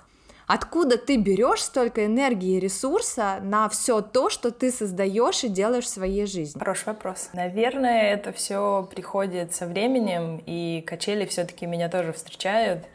Откуда 0.49 0.97
ты 0.97 1.17
берешь 1.17 1.63
столько 1.63 2.07
энергии 2.07 2.57
и 2.57 2.61
ресурса 2.61 3.39
на 3.43 3.69
все 3.69 4.01
то, 4.01 4.31
что 4.31 4.51
ты 4.51 4.73
создаешь 4.73 5.45
и 5.45 5.49
делаешь 5.49 5.85
в 5.85 5.89
своей 5.89 6.25
жизни? 6.25 6.59
Хороший 6.59 6.87
вопрос. 6.87 7.29
Наверное, 7.35 8.15
это 8.15 8.33
все 8.33 8.89
приходит 8.91 9.55
со 9.55 9.67
временем, 9.67 10.43
и 10.47 10.83
качели 10.87 11.27
все-таки 11.27 11.67
меня 11.67 11.91
тоже 11.91 12.15
встречают 12.15 12.87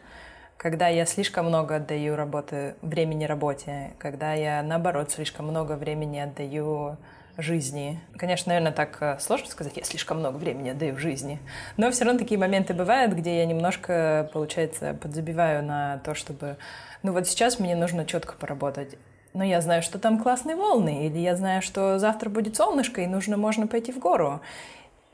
когда 0.64 0.88
я 0.88 1.06
слишком 1.06 1.48
много 1.48 1.76
отдаю 1.76 2.16
работы, 2.16 2.76
времени 2.82 3.26
работе, 3.26 3.92
когда 4.00 4.34
я, 4.34 4.64
наоборот, 4.64 5.12
слишком 5.12 5.46
много 5.46 5.74
времени 5.74 6.20
отдаю 6.20 6.96
жизни. 7.38 8.00
Конечно, 8.16 8.52
наверное, 8.52 8.72
так 8.72 8.98
э, 9.02 9.18
сложно 9.20 9.48
сказать, 9.48 9.76
я 9.76 9.84
слишком 9.84 10.20
много 10.20 10.38
времени 10.38 10.70
отдаю 10.70 10.98
жизни. 10.98 11.40
Но 11.76 11.92
все 11.92 12.06
равно 12.06 12.18
такие 12.18 12.40
моменты 12.40 12.74
бывают, 12.74 13.12
где 13.12 13.40
я 13.40 13.46
немножко, 13.46 14.30
получается, 14.32 14.94
подзабиваю 14.94 15.66
на 15.66 15.98
то, 16.06 16.16
чтобы... 16.16 16.56
Ну 17.02 17.12
вот 17.12 17.28
сейчас 17.28 17.60
мне 17.60 17.76
нужно 17.76 18.06
четко 18.06 18.36
поработать. 18.36 18.96
Но 19.34 19.44
я 19.44 19.60
знаю, 19.60 19.82
что 19.82 20.00
там 20.00 20.18
классные 20.18 20.56
волны, 20.56 21.08
или 21.08 21.18
я 21.20 21.36
знаю, 21.36 21.62
что 21.62 22.00
завтра 22.00 22.30
будет 22.30 22.56
солнышко, 22.56 23.02
и 23.02 23.08
нужно, 23.08 23.36
можно 23.36 23.68
пойти 23.68 23.92
в 23.92 24.00
гору. 24.00 24.40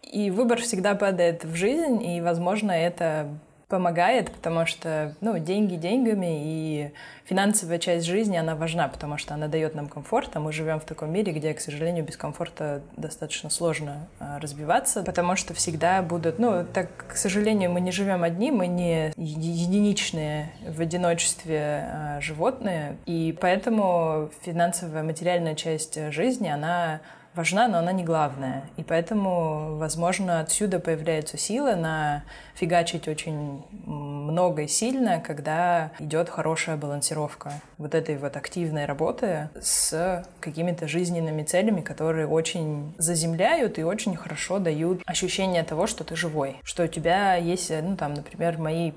И 0.03 0.29
выбор 0.29 0.61
всегда 0.61 0.93
падает 0.93 1.43
в 1.43 1.55
жизнь, 1.55 2.03
и, 2.03 2.21
возможно, 2.21 2.71
это 2.71 3.29
помогает, 3.69 4.31
потому 4.31 4.65
что, 4.65 5.15
ну, 5.21 5.37
деньги 5.37 5.75
деньгами, 5.75 6.41
и 6.43 6.91
финансовая 7.25 7.77
часть 7.77 8.07
жизни, 8.07 8.35
она 8.35 8.55
важна, 8.55 8.87
потому 8.87 9.17
что 9.17 9.35
она 9.35 9.47
дает 9.47 9.75
нам 9.75 9.87
комфорт, 9.87 10.31
а 10.33 10.39
мы 10.39 10.51
живем 10.51 10.79
в 10.79 10.85
таком 10.85 11.13
мире, 11.13 11.31
где, 11.31 11.53
к 11.53 11.61
сожалению, 11.61 12.03
без 12.03 12.17
комфорта 12.17 12.81
достаточно 12.97 13.51
сложно 13.51 14.07
а, 14.19 14.39
разбиваться, 14.39 15.03
потому 15.03 15.35
что 15.35 15.53
всегда 15.53 16.01
будут, 16.01 16.39
ну, 16.39 16.65
так, 16.65 16.89
к 17.07 17.15
сожалению, 17.15 17.71
мы 17.71 17.79
не 17.79 17.91
живем 17.91 18.23
одни, 18.23 18.49
мы 18.49 18.65
не 18.65 19.13
единичные 19.15 20.51
в 20.67 20.81
одиночестве 20.81 21.85
а, 21.85 22.21
животные, 22.21 22.97
и 23.05 23.37
поэтому 23.39 24.31
финансовая, 24.41 25.03
материальная 25.03 25.53
часть 25.53 26.11
жизни, 26.11 26.47
она 26.47 27.01
важна, 27.39 27.69
но 27.69 27.77
она 27.77 27.93
не 27.93 28.03
главная. 28.03 28.65
И 28.75 28.83
поэтому, 28.83 29.77
возможно, 29.77 30.41
отсюда 30.41 30.77
появляются 30.77 31.37
силы 31.37 31.75
на 31.77 32.23
фигачить 32.53 33.07
очень 33.07 33.63
много 33.85 34.63
и 34.63 34.67
сильно, 34.67 35.21
когда 35.21 35.91
идет 35.99 36.27
хорошая 36.27 36.75
балансировка 36.75 37.53
вот 37.77 37.95
этой 37.95 38.17
вот 38.17 38.35
активной 38.35 38.83
работы 38.83 39.47
с 39.61 40.25
какими-то 40.41 40.89
жизненными 40.89 41.43
целями, 41.43 41.79
которые 41.79 42.27
очень 42.27 42.93
заземляют 42.97 43.79
и 43.79 43.83
очень 43.83 44.17
хорошо 44.17 44.59
дают 44.59 45.01
ощущение 45.05 45.63
того, 45.63 45.87
что 45.87 46.03
ты 46.03 46.17
живой, 46.17 46.57
что 46.65 46.83
у 46.83 46.87
тебя 46.87 47.35
есть, 47.35 47.71
ну 47.71 47.95
там, 47.95 48.15
например, 48.15 48.57
мои 48.57 48.91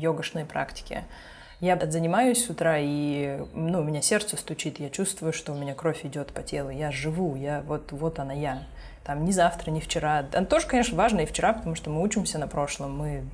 йогашные 0.00 0.46
практики, 0.46 1.04
я 1.64 1.78
занимаюсь 1.90 2.44
с 2.44 2.50
утра, 2.50 2.76
и 2.78 3.40
ну, 3.54 3.80
у 3.80 3.84
меня 3.84 4.02
сердце 4.02 4.36
стучит, 4.36 4.78
я 4.80 4.90
чувствую, 4.90 5.32
что 5.32 5.52
у 5.52 5.56
меня 5.56 5.74
кровь 5.74 6.04
идет 6.04 6.32
по 6.32 6.42
телу, 6.42 6.70
я 6.70 6.90
живу, 6.90 7.36
я 7.36 7.62
вот, 7.66 7.92
вот 7.92 8.18
она 8.18 8.34
я. 8.34 8.62
Там 9.04 9.24
ни 9.24 9.32
завтра, 9.32 9.70
ни 9.70 9.80
вчера. 9.80 10.20
Это 10.20 10.44
тоже, 10.44 10.66
конечно, 10.66 10.96
важно 10.96 11.20
и 11.20 11.26
вчера, 11.26 11.52
потому 11.52 11.74
что 11.74 11.90
мы 11.90 12.02
учимся 12.02 12.38
на 12.38 12.48
прошлом, 12.48 12.96
мы 12.96 13.24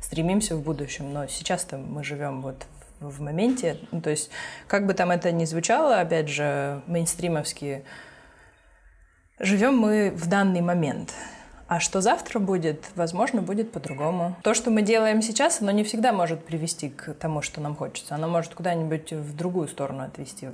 стремимся 0.00 0.56
в 0.56 0.62
будущем, 0.62 1.12
но 1.12 1.26
сейчас-то 1.26 1.76
мы 1.78 2.04
живем 2.04 2.42
вот 2.42 2.66
в 3.00 3.20
моменте. 3.20 3.78
Ну, 3.90 4.00
то 4.00 4.10
есть, 4.10 4.30
как 4.68 4.86
бы 4.86 4.94
там 4.94 5.10
это 5.10 5.32
ни 5.32 5.44
звучало, 5.44 6.00
опять 6.00 6.28
же, 6.28 6.82
мейнстримовски, 6.86 7.84
живем 9.38 9.76
мы 9.76 10.10
в 10.10 10.28
данный 10.28 10.60
момент. 10.60 11.12
А 11.72 11.80
что 11.80 12.02
завтра 12.02 12.38
будет, 12.38 12.90
возможно, 12.96 13.40
будет 13.40 13.72
по-другому. 13.72 14.36
То, 14.42 14.52
что 14.52 14.70
мы 14.70 14.82
делаем 14.82 15.22
сейчас, 15.22 15.62
оно 15.62 15.70
не 15.70 15.84
всегда 15.84 16.12
может 16.12 16.44
привести 16.44 16.90
к 16.90 17.14
тому, 17.14 17.40
что 17.40 17.62
нам 17.62 17.76
хочется. 17.76 18.14
Оно 18.14 18.28
может 18.28 18.52
куда-нибудь 18.54 19.10
в 19.14 19.34
другую 19.34 19.68
сторону 19.68 20.02
отвести. 20.02 20.48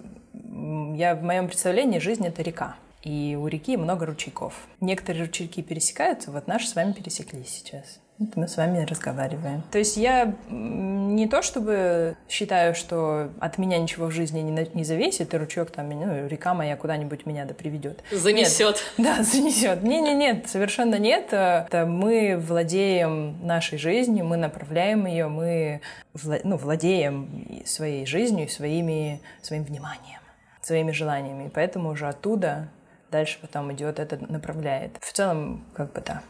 Я 0.95 1.17
в 1.17 1.25
моем 1.25 1.49
представлении 1.49 1.99
жизнь 1.99 2.25
это 2.25 2.43
река. 2.43 2.77
И 3.03 3.37
у 3.37 3.49
реки 3.49 3.77
много 3.77 4.07
ручейков. 4.07 4.55
Некоторые 4.81 5.25
ручейки 5.25 5.61
пересекаются, 5.61 6.31
вот 6.31 6.47
наши 6.47 6.69
с 6.69 6.77
вами 6.77 6.93
пересеклись 6.93 7.49
сейчас. 7.49 7.99
Вот 8.19 8.35
мы 8.35 8.49
с 8.49 8.57
вами 8.57 8.85
разговариваем. 8.85 9.63
То 9.71 9.79
есть 9.79 9.97
я 9.97 10.35
не 10.51 11.29
то 11.29 11.41
чтобы 11.41 12.17
считаю, 12.29 12.75
что 12.75 13.31
от 13.39 13.59
меня 13.59 13.79
ничего 13.79 14.07
в 14.07 14.11
жизни 14.11 14.41
не, 14.41 14.69
не 14.75 14.83
зависит, 14.83 15.33
и 15.33 15.37
ручеек 15.37 15.71
там, 15.71 15.89
ну, 15.89 16.27
река 16.27 16.53
моя 16.53 16.77
куда-нибудь 16.77 17.27
меня 17.27 17.45
да 17.45 17.55
приведет. 17.55 18.03
Занесет. 18.11 18.83
Нет. 18.99 19.07
Да, 19.07 19.23
занесет. 19.23 19.85
Не, 19.85 20.01
не, 20.01 20.15
нет, 20.15 20.49
совершенно 20.49 20.97
нет. 20.97 21.27
Это 21.29 21.87
мы 21.87 22.37
владеем 22.37 23.39
нашей 23.47 23.79
жизнью, 23.79 24.25
мы 24.25 24.37
направляем 24.37 25.07
ее, 25.07 25.29
мы 25.29 25.81
вла- 26.13 26.41
ну, 26.43 26.57
владеем 26.57 27.63
своей 27.67 28.05
жизнью 28.05 28.47
и 28.47 28.49
своими, 28.49 29.21
своим 29.43 29.63
вниманием, 29.63 30.21
своими 30.61 30.91
желаниями. 30.91 31.51
поэтому 31.55 31.91
уже 31.91 32.09
оттуда 32.09 32.69
дальше 33.13 33.39
потом 33.41 33.73
идет 33.73 34.01
это 34.01 34.19
направляет. 34.29 34.97
В 35.01 35.13
целом, 35.13 35.65
как 35.75 35.93
бы 35.93 36.03
да 36.05 36.23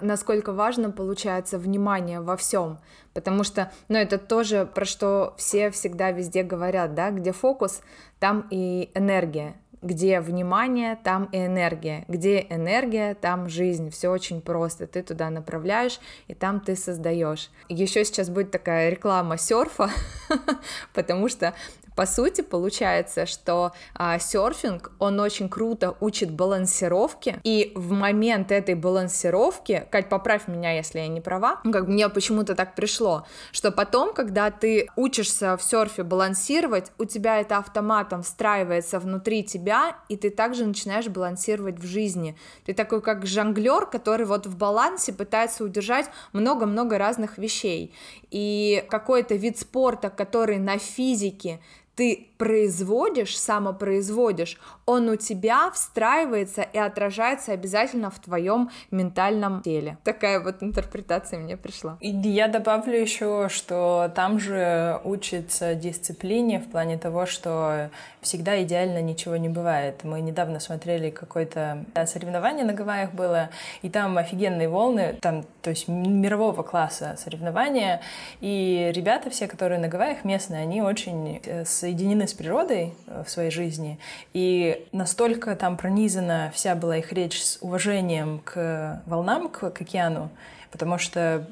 насколько 0.00 0.52
важно 0.52 0.90
получается 0.90 1.58
внимание 1.58 2.20
во 2.20 2.36
всем, 2.36 2.78
потому 3.14 3.44
что, 3.44 3.70
ну, 3.88 3.98
это 3.98 4.18
тоже 4.18 4.68
про 4.72 4.84
что 4.84 5.34
все 5.36 5.70
всегда 5.70 6.10
везде 6.10 6.42
говорят, 6.42 6.94
да, 6.94 7.10
где 7.10 7.32
фокус, 7.32 7.82
там 8.18 8.46
и 8.50 8.90
энергия, 8.94 9.56
где 9.82 10.20
внимание, 10.20 10.98
там 11.02 11.24
и 11.32 11.46
энергия, 11.46 12.04
где 12.08 12.46
энергия, 12.50 13.14
там 13.14 13.48
жизнь, 13.48 13.90
все 13.90 14.10
очень 14.10 14.42
просто, 14.42 14.86
ты 14.86 15.02
туда 15.02 15.30
направляешь, 15.30 16.00
и 16.28 16.34
там 16.34 16.60
ты 16.60 16.76
создаешь. 16.76 17.50
Еще 17.68 18.04
сейчас 18.04 18.28
будет 18.28 18.50
такая 18.50 18.90
реклама 18.90 19.38
серфа, 19.38 19.90
потому 20.92 21.28
что 21.28 21.54
По 22.00 22.06
сути, 22.06 22.40
получается, 22.40 23.26
что 23.26 23.72
а, 23.94 24.18
серфинг, 24.18 24.90
он 24.98 25.20
очень 25.20 25.50
круто 25.50 25.98
учит 26.00 26.30
балансировке, 26.30 27.38
и 27.44 27.72
в 27.74 27.92
момент 27.92 28.52
этой 28.52 28.74
балансировки, 28.74 29.86
Кать, 29.90 30.08
поправь 30.08 30.48
меня, 30.48 30.72
если 30.74 31.00
я 31.00 31.08
не 31.08 31.20
права, 31.20 31.60
как 31.62 31.88
мне 31.88 32.08
почему-то 32.08 32.54
так 32.54 32.74
пришло, 32.74 33.26
что 33.52 33.70
потом, 33.70 34.14
когда 34.14 34.50
ты 34.50 34.88
учишься 34.96 35.58
в 35.58 35.62
серфе 35.62 36.02
балансировать, 36.02 36.90
у 36.96 37.04
тебя 37.04 37.38
это 37.38 37.58
автоматом 37.58 38.22
встраивается 38.22 38.98
внутри 38.98 39.44
тебя, 39.44 39.98
и 40.08 40.16
ты 40.16 40.30
также 40.30 40.64
начинаешь 40.64 41.08
балансировать 41.08 41.78
в 41.78 41.84
жизни. 41.84 42.34
Ты 42.64 42.72
такой 42.72 43.02
как 43.02 43.26
жонглер, 43.26 43.84
который 43.84 44.24
вот 44.24 44.46
в 44.46 44.56
балансе 44.56 45.12
пытается 45.12 45.64
удержать 45.64 46.06
много-много 46.32 46.96
разных 46.96 47.36
вещей. 47.36 47.92
И 48.30 48.86
какой-то 48.88 49.34
вид 49.34 49.58
спорта, 49.58 50.08
который 50.08 50.56
на 50.56 50.78
физике 50.78 51.60
ты 51.96 52.28
производишь, 52.38 53.38
самопроизводишь, 53.38 54.58
он 54.86 55.10
у 55.10 55.16
тебя 55.16 55.70
встраивается 55.70 56.62
и 56.62 56.78
отражается 56.78 57.52
обязательно 57.52 58.10
в 58.10 58.18
твоем 58.18 58.70
ментальном 58.90 59.60
теле. 59.60 59.98
Такая 60.04 60.40
вот 60.40 60.62
интерпретация 60.62 61.38
мне 61.38 61.58
пришла. 61.58 61.98
И 62.00 62.08
я 62.08 62.48
добавлю 62.48 62.98
еще, 62.98 63.48
что 63.50 64.10
там 64.14 64.40
же 64.40 65.00
учится 65.04 65.74
дисциплине 65.74 66.60
в 66.60 66.70
плане 66.70 66.96
того, 66.96 67.26
что 67.26 67.90
всегда 68.22 68.62
идеально 68.62 69.02
ничего 69.02 69.36
не 69.36 69.50
бывает. 69.50 70.02
Мы 70.02 70.22
недавно 70.22 70.60
смотрели 70.60 71.10
какое-то 71.10 71.84
соревнование 72.06 72.64
на 72.64 72.72
Гавайях 72.72 73.12
было, 73.12 73.50
и 73.82 73.90
там 73.90 74.16
офигенные 74.16 74.68
волны, 74.68 75.18
там, 75.20 75.44
то 75.60 75.70
есть 75.70 75.88
мирового 75.88 76.62
класса 76.62 77.16
соревнования, 77.22 78.00
и 78.40 78.90
ребята 78.94 79.28
все, 79.28 79.46
которые 79.46 79.78
на 79.78 79.88
Гавайях 79.88 80.24
местные, 80.24 80.62
они 80.62 80.80
очень 80.80 81.40
э, 81.44 81.64
соединены 81.90 82.28
с 82.28 82.34
природой 82.34 82.92
э, 83.06 83.24
в 83.26 83.30
своей 83.30 83.50
жизни, 83.50 83.98
и 84.32 84.86
настолько 84.92 85.56
там 85.56 85.76
пронизана 85.76 86.52
вся 86.54 86.74
была 86.74 86.98
их 86.98 87.12
речь 87.12 87.42
с 87.42 87.58
уважением 87.60 88.40
к 88.44 89.02
волнам, 89.06 89.48
к, 89.48 89.70
к 89.70 89.80
океану, 89.80 90.30
потому 90.70 90.98
что 90.98 91.46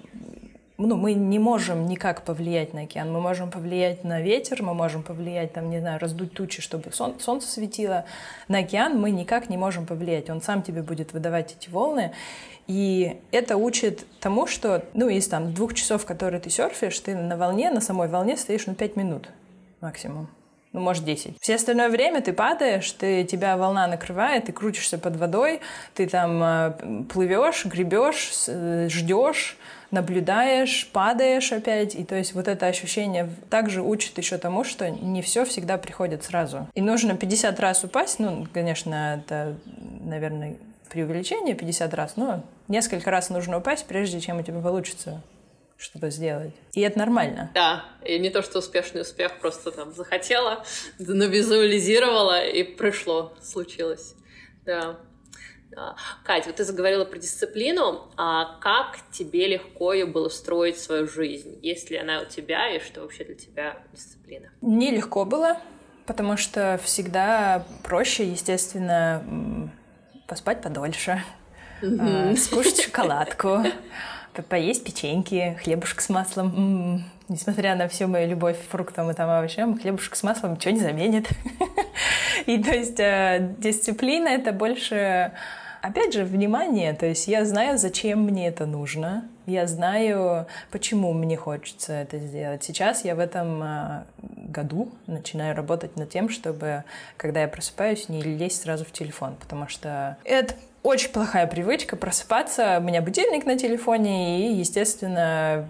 ну, 0.77 0.97
мы 0.97 1.15
не 1.15 1.41
можем 1.41 1.87
никак 1.87 2.23
повлиять 2.23 2.73
на 2.73 2.83
океан. 2.83 3.13
Мы 3.13 3.21
можем 3.21 3.51
повлиять 3.51 4.05
на 4.05 4.21
ветер, 4.21 4.63
мы 4.63 4.75
можем 4.75 5.03
повлиять, 5.03 5.53
там, 5.53 5.71
не 5.71 5.81
знаю, 5.81 5.99
раздуть 5.99 6.35
тучи, 6.35 6.63
чтобы 6.63 6.93
сон, 6.93 7.19
солнце 7.19 7.49
светило. 7.49 8.05
На 8.47 8.59
океан 8.59 8.97
мы 8.97 9.11
никак 9.11 9.51
не 9.51 9.57
можем 9.57 9.87
повлиять. 9.87 10.31
Он 10.31 10.41
сам 10.41 10.63
тебе 10.63 10.83
будет 10.83 11.13
выдавать 11.13 11.57
эти 11.59 11.69
волны. 11.69 12.13
И 12.69 13.19
это 13.33 13.57
учит 13.57 14.07
тому, 14.21 14.47
что, 14.47 14.85
ну, 14.95 15.09
из 15.09 15.27
там 15.27 15.53
двух 15.53 15.75
часов, 15.75 16.07
которые 16.07 16.41
ты 16.41 16.49
серфишь, 16.49 17.01
ты 17.01 17.17
на 17.17 17.37
волне, 17.37 17.73
на 17.73 17.81
самой 17.81 18.07
волне 18.07 18.37
стоишь, 18.37 18.69
ну, 18.69 18.75
пять 18.75 18.95
минут 18.95 19.31
максимум 19.81 20.29
ну, 20.73 20.81
может, 20.81 21.05
10. 21.05 21.37
Все 21.41 21.55
остальное 21.55 21.89
время 21.89 22.21
ты 22.21 22.33
падаешь, 22.33 22.91
ты, 22.93 23.25
тебя 23.25 23.57
волна 23.57 23.87
накрывает, 23.87 24.47
ты 24.47 24.53
крутишься 24.53 24.99
под 24.99 25.17
водой, 25.17 25.61
ты 25.95 26.07
там 26.07 26.43
э, 26.43 27.05
плывешь, 27.11 27.65
гребешь, 27.65 28.33
э, 28.47 28.89
ждешь, 28.91 29.57
наблюдаешь, 29.91 30.89
падаешь 30.93 31.53
опять. 31.53 31.95
И 31.95 32.05
то 32.05 32.17
есть 32.17 32.35
вот 32.35 32.49
это 32.49 32.67
ощущение 32.67 33.31
также 33.49 33.83
учит 33.83 34.19
еще 34.19 34.37
тому, 34.37 34.63
что 34.65 34.91
не 34.91 35.23
все 35.23 35.45
всегда 35.45 35.79
приходит 35.79 36.25
сразу. 36.25 36.69
И 36.75 36.83
нужно 36.83 37.17
50 37.17 37.59
раз 37.61 37.85
упасть, 37.85 38.19
ну, 38.19 38.47
конечно, 38.53 39.23
это, 39.23 39.57
наверное, 40.05 40.57
преувеличение 40.91 41.55
50 41.55 41.95
раз, 41.95 42.17
но 42.17 42.45
несколько 42.69 43.11
раз 43.11 43.31
нужно 43.31 43.59
упасть, 43.59 43.87
прежде 43.87 44.21
чем 44.21 44.39
у 44.39 44.43
тебя 44.43 44.61
получится 44.61 45.23
что-то 45.79 46.11
сделать. 46.11 46.53
И 46.75 46.81
это 46.81 46.99
нормально. 46.99 47.51
Да, 47.55 47.85
и 48.05 48.19
не 48.19 48.31
то, 48.31 48.43
что 48.43 48.59
успешный 48.59 49.03
успех, 49.03 49.39
просто 49.39 49.71
там 49.71 49.95
захотела, 49.95 50.65
навизуализировала, 50.99 52.45
и 52.45 52.65
пришло, 52.65 53.33
случилось. 53.41 54.15
Да. 54.67 54.99
да. 55.71 55.95
Кать, 56.25 56.47
вот 56.47 56.57
ты 56.57 56.65
заговорила 56.65 57.05
про 57.05 57.19
дисциплину. 57.19 58.11
А 58.17 58.59
как 58.61 58.99
тебе 59.13 59.47
легко 59.47 59.93
ее 59.93 60.07
было 60.07 60.29
строить 60.29 60.79
свою 60.79 61.07
жизнь? 61.07 61.61
Есть 61.63 61.91
ли 61.91 61.97
она 61.97 62.23
у 62.23 62.25
тебя, 62.25 62.75
и 62.75 62.81
что 62.81 63.03
вообще 63.03 63.25
для 63.25 63.37
тебя 63.37 63.79
дисциплина? 63.93 64.51
Нелегко 64.61 65.25
было, 65.25 65.59
потому 66.07 66.37
что 66.37 66.81
всегда 66.83 67.65
проще, 67.85 68.25
естественно, 68.25 69.71
поспать 70.27 70.61
подольше, 70.61 71.23
mm-hmm. 71.83 72.37
скушать 72.37 72.81
шоколадку, 72.83 73.63
поесть 74.43 74.85
печеньки, 74.85 75.59
хлебушек 75.63 76.01
с 76.01 76.09
маслом. 76.09 76.49
М-м-м. 76.49 77.05
Несмотря 77.29 77.75
на 77.75 77.89
всю 77.89 78.09
мою 78.09 78.29
любовь 78.29 78.57
к 78.59 78.71
фруктам 78.71 79.11
и 79.11 79.15
там 79.15 79.29
овощам, 79.29 79.79
хлебушек 79.79 80.17
с 80.17 80.23
маслом 80.23 80.55
ничего 80.55 80.73
не 80.73 80.81
заменит. 80.81 81.29
И 82.47 82.63
то 82.63 82.71
есть 82.71 82.99
э, 82.99 83.55
дисциплина— 83.59 84.29
это 84.31 84.53
больше, 84.53 85.33
опять 85.83 86.15
же, 86.15 86.25
внимание. 86.25 86.95
То 86.95 87.05
есть 87.05 87.29
я 87.29 87.45
знаю, 87.45 87.77
зачем 87.77 88.23
мне 88.23 88.49
это 88.49 88.65
нужно. 88.65 89.29
Я 89.45 89.67
знаю, 89.67 90.47
почему 90.71 91.13
мне 91.13 91.37
хочется 91.37 91.93
это 91.93 92.19
сделать. 92.19 92.65
Сейчас 92.65 93.05
я 93.05 93.15
в 93.15 93.19
этом 93.19 93.63
э, 93.63 94.03
году 94.23 94.91
начинаю 95.07 95.55
работать 95.55 95.97
над 95.97 96.09
тем, 96.09 96.31
чтобы, 96.31 96.85
когда 97.19 97.43
я 97.43 97.49
просыпаюсь, 97.49 98.09
не 98.09 98.23
лезть 98.23 98.63
сразу 98.63 98.87
в 98.87 98.93
телефон, 98.93 99.37
потому 99.39 99.69
что 99.69 100.17
это 100.25 100.55
очень 100.83 101.11
плохая 101.11 101.47
привычка 101.47 101.97
просыпаться. 101.97 102.79
У 102.81 102.83
меня 102.83 103.03
будильник 103.03 103.47
на 103.47 103.59
телефоне, 103.59 104.49
и, 104.49 104.55
естественно, 104.55 105.69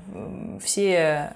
все 0.62 1.33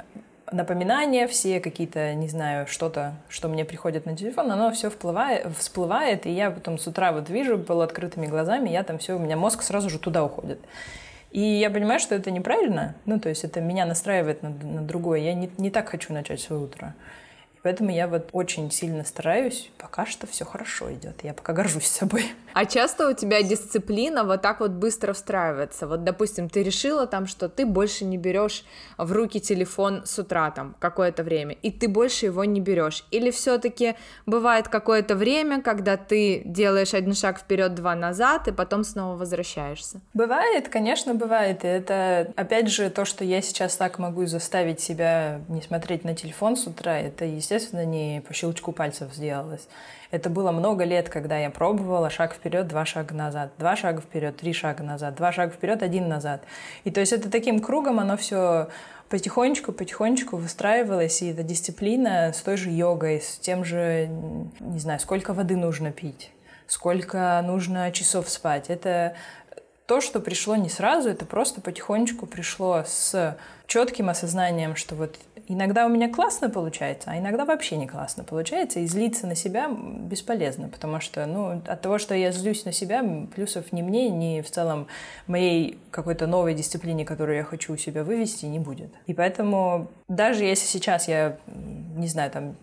напоминания, 0.52 1.26
все 1.26 1.61
какие-то, 1.61 2.14
не 2.14 2.28
знаю, 2.28 2.66
что-то, 2.66 3.14
что 3.28 3.48
мне 3.48 3.64
приходит 3.64 4.06
на 4.06 4.16
телефон, 4.16 4.52
оно 4.52 4.70
все 4.72 4.90
вплывает, 4.90 5.46
всплывает, 5.56 6.26
и 6.26 6.30
я 6.30 6.50
потом 6.50 6.78
с 6.78 6.87
утра 6.87 7.12
вот 7.12 7.30
вижу 7.30 7.58
полуоткрытыми 7.58 8.26
глазами, 8.26 8.68
я 8.68 8.82
там 8.82 8.98
все, 8.98 9.16
у 9.16 9.18
меня 9.18 9.37
мозг 9.37 9.62
сразу 9.62 9.88
же 9.88 9.98
туда 9.98 10.24
уходит. 10.24 10.61
И 11.30 11.40
я 11.40 11.70
понимаю, 11.70 11.98
что 11.98 12.14
это 12.14 12.30
неправильно, 12.30 12.94
ну, 13.06 13.18
то 13.18 13.30
есть 13.30 13.44
это 13.44 13.62
меня 13.62 13.87
настраивает 13.87 14.42
на, 14.42 14.50
на 14.50 14.82
другое. 14.82 15.20
Я 15.20 15.32
не, 15.32 15.50
не 15.56 15.70
так 15.70 15.88
хочу 15.88 16.12
начать 16.12 16.40
свое 16.40 16.61
утро. 16.62 16.94
Поэтому 17.62 17.90
я 17.90 18.09
вот 18.09 18.29
очень 18.33 18.70
сильно 18.70 19.05
стараюсь. 19.05 19.70
Пока 19.79 20.05
что 20.05 20.27
все 20.27 20.44
хорошо 20.44 20.92
идет. 20.92 21.22
Я 21.22 21.33
пока 21.33 21.53
горжусь 21.53 21.87
собой. 21.87 22.25
А 22.55 22.66
часто 22.66 23.09
у 23.09 23.14
тебя 23.14 23.42
дисциплина 23.42 24.25
вот 24.25 24.42
так 24.42 24.61
вот 24.61 24.72
быстро 24.72 25.12
встраивается? 25.12 25.87
Вот, 25.87 26.05
допустим, 26.05 26.51
ты 26.51 26.62
решила 26.62 27.07
там, 27.07 27.27
что 27.27 27.48
ты 27.48 27.64
больше 27.64 28.05
не 28.05 28.18
берешь 28.18 28.64
в 28.98 29.12
руки 29.12 29.40
телефон 29.40 30.03
с 30.05 30.18
утра 30.18 30.51
там 30.51 30.75
какое-то 30.79 31.22
время, 31.22 31.57
и 31.62 31.70
ты 31.70 31.88
больше 31.88 32.27
его 32.27 32.44
не 32.44 32.61
берешь. 32.61 33.07
Или 33.11 33.31
все-таки 33.31 33.94
бывает 34.27 34.68
какое-то 34.68 35.14
время, 35.14 35.62
когда 35.62 35.96
ты 35.96 36.42
делаешь 36.44 36.94
один 36.94 37.14
шаг 37.14 37.38
вперед, 37.38 37.75
два 37.75 37.94
назад, 37.94 38.48
и 38.48 38.53
потом 38.53 38.85
снова 38.85 39.16
возвращаешься? 39.16 40.01
Бывает, 40.12 40.68
конечно, 40.68 41.14
бывает. 41.14 41.64
И 41.64 41.68
это, 41.68 42.33
опять 42.37 42.68
же, 42.68 42.90
то, 42.90 43.05
что 43.05 43.25
я 43.25 43.40
сейчас 43.40 43.77
так 43.77 43.98
могу 43.98 44.27
заставить 44.27 44.81
себя 44.81 45.40
не 45.48 45.62
смотреть 45.62 46.05
на 46.05 46.14
телефон 46.14 46.57
с 46.57 46.66
утра, 46.66 46.98
это, 46.98 47.25
естественно, 47.25 47.51
естественно, 47.52 47.84
не 47.84 48.22
по 48.26 48.32
щелчку 48.32 48.72
пальцев 48.72 49.12
сделалось. 49.12 49.68
Это 50.10 50.30
было 50.30 50.52
много 50.52 50.84
лет, 50.84 51.08
когда 51.08 51.38
я 51.38 51.50
пробовала 51.50 52.10
шаг 52.10 52.34
вперед, 52.34 52.66
два 52.68 52.84
шага 52.84 53.14
назад, 53.14 53.52
два 53.58 53.76
шага 53.76 54.00
вперед, 54.00 54.36
три 54.36 54.52
шага 54.52 54.82
назад, 54.82 55.14
два 55.14 55.32
шага 55.32 55.52
вперед, 55.52 55.82
один 55.82 56.08
назад. 56.08 56.42
И 56.84 56.90
то 56.90 57.00
есть 57.00 57.12
это 57.12 57.30
таким 57.30 57.60
кругом 57.60 58.00
оно 58.00 58.16
все 58.16 58.68
потихонечку, 59.08 59.72
потихонечку 59.72 60.36
выстраивалось, 60.36 61.20
и 61.22 61.30
эта 61.30 61.42
дисциплина 61.42 62.32
с 62.32 62.40
той 62.40 62.56
же 62.56 62.70
йогой, 62.70 63.20
с 63.20 63.38
тем 63.38 63.64
же, 63.64 64.08
не 64.60 64.78
знаю, 64.78 65.00
сколько 65.00 65.34
воды 65.34 65.56
нужно 65.56 65.92
пить, 65.92 66.30
сколько 66.66 67.42
нужно 67.44 67.90
часов 67.92 68.30
спать. 68.30 68.70
Это 68.70 69.14
то, 69.92 70.00
что 70.00 70.20
пришло 70.20 70.57
не 70.57 70.70
сразу, 70.70 71.11
это 71.11 71.26
просто 71.26 71.61
потихонечку 71.61 72.24
пришло 72.24 72.83
с 72.87 73.37
четким 73.66 74.09
осознанием, 74.09 74.74
что 74.74 74.94
вот 74.94 75.18
иногда 75.48 75.85
у 75.85 75.90
меня 75.90 76.09
классно 76.09 76.48
получается, 76.48 77.11
а 77.11 77.18
иногда 77.18 77.44
вообще 77.44 77.76
не 77.76 77.87
классно 77.87 78.24
получается, 78.24 78.81
и 78.81 78.87
злиться 78.87 79.26
на 79.26 79.35
себя 79.35 79.68
бесполезно, 79.70 80.70
потому 80.70 80.98
что, 81.00 81.26
ну, 81.26 81.61
от 81.66 81.83
того, 81.83 81.98
что 81.98 82.14
я 82.14 82.33
злюсь 82.33 82.64
на 82.64 82.72
себя, 82.72 83.05
плюсов 83.35 83.70
ни 83.70 83.83
мне, 83.83 84.09
ни 84.09 84.40
в 84.40 84.50
целом 84.50 84.87
моей 85.26 85.78
какой-то 85.90 86.26
новой 86.26 86.55
дисциплине, 86.55 87.05
которую 87.05 87.37
я 87.37 87.44
хочу 87.44 87.74
у 87.74 87.76
себя 87.76 88.02
вывести, 88.02 88.46
не 88.46 88.61
будет. 88.61 88.94
И 89.07 89.12
поэтому 89.12 89.88
даже 90.09 90.44
если 90.44 90.64
сейчас 90.64 91.07
я, 91.07 91.37
не 91.96 92.07
знаю, 92.07 92.31
там, 92.31 92.57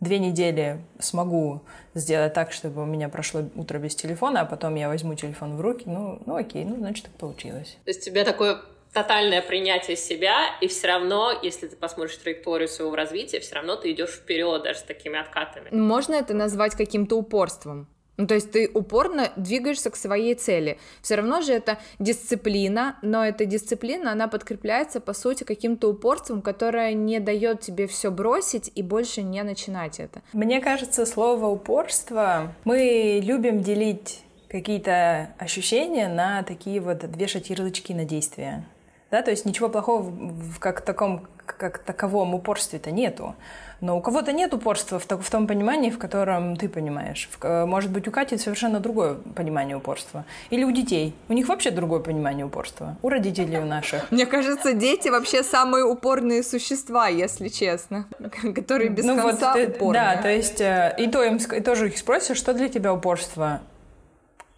две 0.00 0.18
недели 0.18 0.80
смогу 0.98 1.62
сделать 1.94 2.32
так, 2.34 2.52
чтобы 2.52 2.82
у 2.82 2.86
меня 2.86 3.08
прошло 3.08 3.42
утро 3.54 3.78
без 3.78 3.94
телефона, 3.94 4.42
а 4.42 4.44
потом 4.44 4.74
я 4.76 4.88
возьму 4.88 5.14
телефон 5.14 5.56
в 5.56 5.60
руки, 5.60 5.84
ну, 5.86 6.20
ну 6.26 6.36
окей, 6.36 6.64
ну, 6.64 6.76
значит, 6.76 7.04
так 7.04 7.14
получилось. 7.14 7.76
То 7.84 7.90
есть 7.90 8.02
у 8.02 8.10
тебя 8.10 8.24
такое 8.24 8.60
тотальное 8.92 9.42
принятие 9.42 9.96
себя, 9.96 10.56
и 10.60 10.68
все 10.68 10.88
равно, 10.88 11.32
если 11.42 11.68
ты 11.68 11.76
посмотришь 11.76 12.16
траекторию 12.16 12.68
своего 12.68 12.94
развития, 12.94 13.40
все 13.40 13.56
равно 13.56 13.76
ты 13.76 13.92
идешь 13.92 14.10
вперед 14.10 14.62
даже 14.62 14.80
с 14.80 14.82
такими 14.82 15.18
откатами. 15.18 15.68
Можно 15.70 16.14
это 16.14 16.34
назвать 16.34 16.74
каким-то 16.74 17.16
упорством? 17.16 17.88
Ну, 18.18 18.26
то 18.26 18.34
есть 18.34 18.50
ты 18.50 18.68
упорно 18.74 19.30
двигаешься 19.36 19.90
к 19.90 19.96
своей 19.96 20.34
цели. 20.34 20.78
Все 21.02 21.14
равно 21.14 21.40
же 21.40 21.52
это 21.52 21.78
дисциплина, 22.00 22.98
но 23.00 23.24
эта 23.24 23.46
дисциплина, 23.46 24.10
она 24.10 24.26
подкрепляется, 24.26 25.00
по 25.00 25.12
сути, 25.12 25.44
каким-то 25.44 25.88
упорством, 25.88 26.42
которое 26.42 26.92
не 26.94 27.20
дает 27.20 27.60
тебе 27.60 27.86
все 27.86 28.10
бросить 28.10 28.72
и 28.74 28.82
больше 28.82 29.22
не 29.22 29.42
начинать 29.44 30.00
это. 30.00 30.20
Мне 30.32 30.60
кажется, 30.60 31.06
слово 31.06 31.46
упорство 31.46 32.52
мы 32.64 33.20
любим 33.22 33.62
делить 33.62 34.24
какие-то 34.48 35.30
ощущения 35.38 36.08
на 36.08 36.42
такие 36.42 36.80
вот 36.80 37.04
вешать 37.16 37.50
ярлычки 37.50 37.92
на 37.92 38.04
действия. 38.04 38.64
Да, 39.12 39.22
то 39.22 39.30
есть 39.30 39.44
ничего 39.44 39.68
плохого 39.68 40.02
в 40.02 40.58
как 40.58 40.80
таком 40.80 41.26
как 41.56 41.78
таковом 41.78 42.34
упорстве-то 42.34 42.90
нету. 42.90 43.34
Но 43.80 43.96
у 43.96 44.00
кого-то 44.00 44.32
нет 44.32 44.52
упорства 44.54 44.98
в, 44.98 45.06
в 45.06 45.30
том 45.30 45.46
понимании, 45.46 45.90
в 45.90 45.98
котором 45.98 46.56
ты 46.56 46.68
понимаешь. 46.68 47.28
Может 47.42 47.90
быть, 47.90 48.08
у 48.08 48.10
Кати 48.10 48.36
совершенно 48.36 48.80
другое 48.80 49.14
понимание 49.14 49.76
упорства. 49.76 50.24
Или 50.50 50.64
у 50.64 50.72
детей. 50.72 51.14
У 51.28 51.32
них 51.32 51.48
вообще 51.48 51.70
другое 51.70 52.00
понимание 52.00 52.44
упорства. 52.44 52.96
У 53.02 53.08
родителей 53.08 53.58
у 53.58 53.64
наших. 53.64 54.10
Мне 54.10 54.26
кажется, 54.26 54.72
дети 54.72 55.08
вообще 55.08 55.42
самые 55.42 55.84
упорные 55.84 56.42
существа, 56.42 57.08
если 57.08 57.48
честно. 57.48 58.06
Которые 58.54 58.90
без 58.90 59.04
ну, 59.04 59.16
конца 59.16 59.54
вот, 59.54 59.68
упорные. 59.68 60.16
Да, 60.16 60.22
то 60.22 60.28
есть 60.28 60.60
э, 60.60 60.94
и, 60.98 61.08
то 61.08 61.22
им, 61.22 61.36
и 61.36 61.60
тоже 61.60 61.88
их 61.88 61.98
спросишь, 61.98 62.36
что 62.36 62.54
для 62.54 62.68
тебя 62.68 62.92
упорство? 62.92 63.60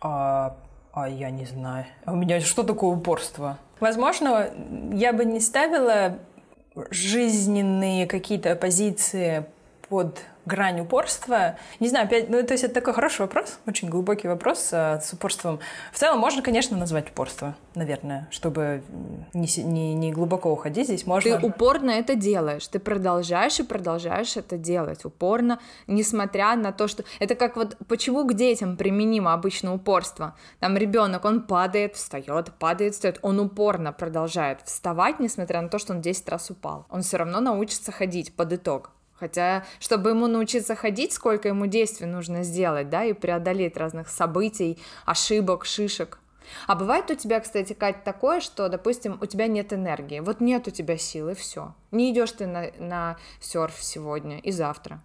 А, 0.01 0.57
а 0.93 1.09
я 1.09 1.31
не 1.31 1.45
знаю. 1.45 1.85
А 2.07 2.13
у 2.13 2.17
меня 2.17 2.41
что 2.41 2.63
такое 2.63 2.91
упорство? 2.91 3.59
Возможно, 3.81 4.51
я 4.93 5.13
бы 5.13 5.25
не 5.25 5.41
ставила 5.41 6.19
жизненные 6.91 8.07
какие-то 8.07 8.55
позиции 8.57 9.47
под 9.91 10.21
грань 10.47 10.81
упорства? 10.81 11.57
Не 11.81 11.89
знаю, 11.89 12.07
опять, 12.07 12.31
ну, 12.31 12.43
то 12.43 12.55
есть 12.55 12.65
это 12.65 12.75
такой 12.75 12.95
хороший 12.95 13.23
вопрос, 13.23 13.59
очень 13.67 13.89
глубокий 13.89 14.29
вопрос 14.29 14.71
а, 14.73 15.01
с 15.01 15.13
упорством. 15.13 15.59
В 15.93 15.99
целом 15.99 16.19
можно, 16.21 16.43
конечно, 16.43 16.77
назвать 16.77 17.11
упорство, 17.11 17.57
наверное, 17.75 18.29
чтобы 18.31 18.83
не, 19.35 19.49
не, 19.63 19.95
не 19.95 20.13
глубоко 20.13 20.51
уходить 20.51 20.87
здесь. 20.87 21.07
Можно... 21.07 21.39
Ты 21.39 21.47
упорно 21.47 21.91
это 21.91 22.15
делаешь, 22.15 22.67
ты 22.69 22.79
продолжаешь 22.79 23.59
и 23.59 23.65
продолжаешь 23.65 24.37
это 24.37 24.57
делать 24.57 25.05
упорно, 25.05 25.59
несмотря 25.89 26.55
на 26.55 26.73
то, 26.73 26.87
что... 26.89 27.05
Это 27.19 27.35
как 27.35 27.57
вот 27.57 27.77
почему 27.89 28.25
к 28.25 28.35
детям 28.35 28.77
применимо 28.77 29.35
обычно 29.35 29.75
упорство? 29.75 30.37
Там 30.61 30.77
ребенок, 30.77 31.25
он 31.25 31.43
падает, 31.43 31.97
встает, 31.97 32.53
падает, 32.59 32.95
встает, 32.95 33.19
он 33.23 33.41
упорно 33.41 33.93
продолжает 33.93 34.61
вставать, 34.65 35.19
несмотря 35.19 35.61
на 35.61 35.69
то, 35.69 35.79
что 35.79 35.93
он 35.93 36.01
10 36.01 36.29
раз 36.29 36.49
упал. 36.51 36.87
Он 36.91 37.03
все 37.03 37.17
равно 37.17 37.41
научится 37.41 37.91
ходить 37.91 38.33
под 38.35 38.53
итог. 38.53 38.93
Хотя, 39.21 39.65
чтобы 39.79 40.11
ему 40.11 40.27
научиться 40.27 40.75
ходить, 40.75 41.13
сколько 41.13 41.49
ему 41.49 41.67
действий 41.67 42.07
нужно 42.07 42.43
сделать, 42.43 42.89
да, 42.89 43.05
и 43.05 43.13
преодолеть 43.13 43.77
разных 43.77 44.09
событий, 44.09 44.79
ошибок, 45.05 45.67
шишек. 45.67 46.19
А 46.67 46.75
бывает 46.75 47.11
у 47.11 47.15
тебя, 47.15 47.39
кстати, 47.41 47.75
Кать, 47.75 48.03
такое, 48.03 48.41
что, 48.41 48.69
допустим, 48.69 49.19
у 49.21 49.27
тебя 49.27 49.47
нет 49.47 49.73
энергии, 49.73 50.21
вот 50.21 50.41
нет 50.41 50.67
у 50.67 50.71
тебя 50.71 50.97
силы, 50.97 51.35
все. 51.35 51.75
Не 51.91 52.11
идешь 52.13 52.33
ты 52.33 52.47
на, 52.47 52.71
на 52.79 53.17
серф 53.41 53.77
сегодня 53.81 54.39
и 54.39 54.51
завтра. 54.51 55.03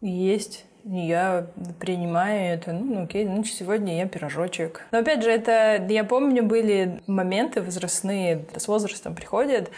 Есть. 0.00 0.66
Я 0.84 1.46
принимаю 1.78 2.54
это, 2.54 2.72
ну, 2.72 2.94
ну 2.94 3.02
окей, 3.04 3.26
значит, 3.26 3.54
сегодня 3.54 3.98
я 3.98 4.06
пирожочек. 4.06 4.82
Но 4.92 4.98
опять 4.98 5.22
же, 5.22 5.30
это, 5.30 5.84
я 5.88 6.04
помню, 6.04 6.42
были 6.42 7.02
моменты 7.06 7.60
возрастные, 7.60 8.46
с 8.56 8.66
возрастом 8.66 9.14
приходят, 9.14 9.70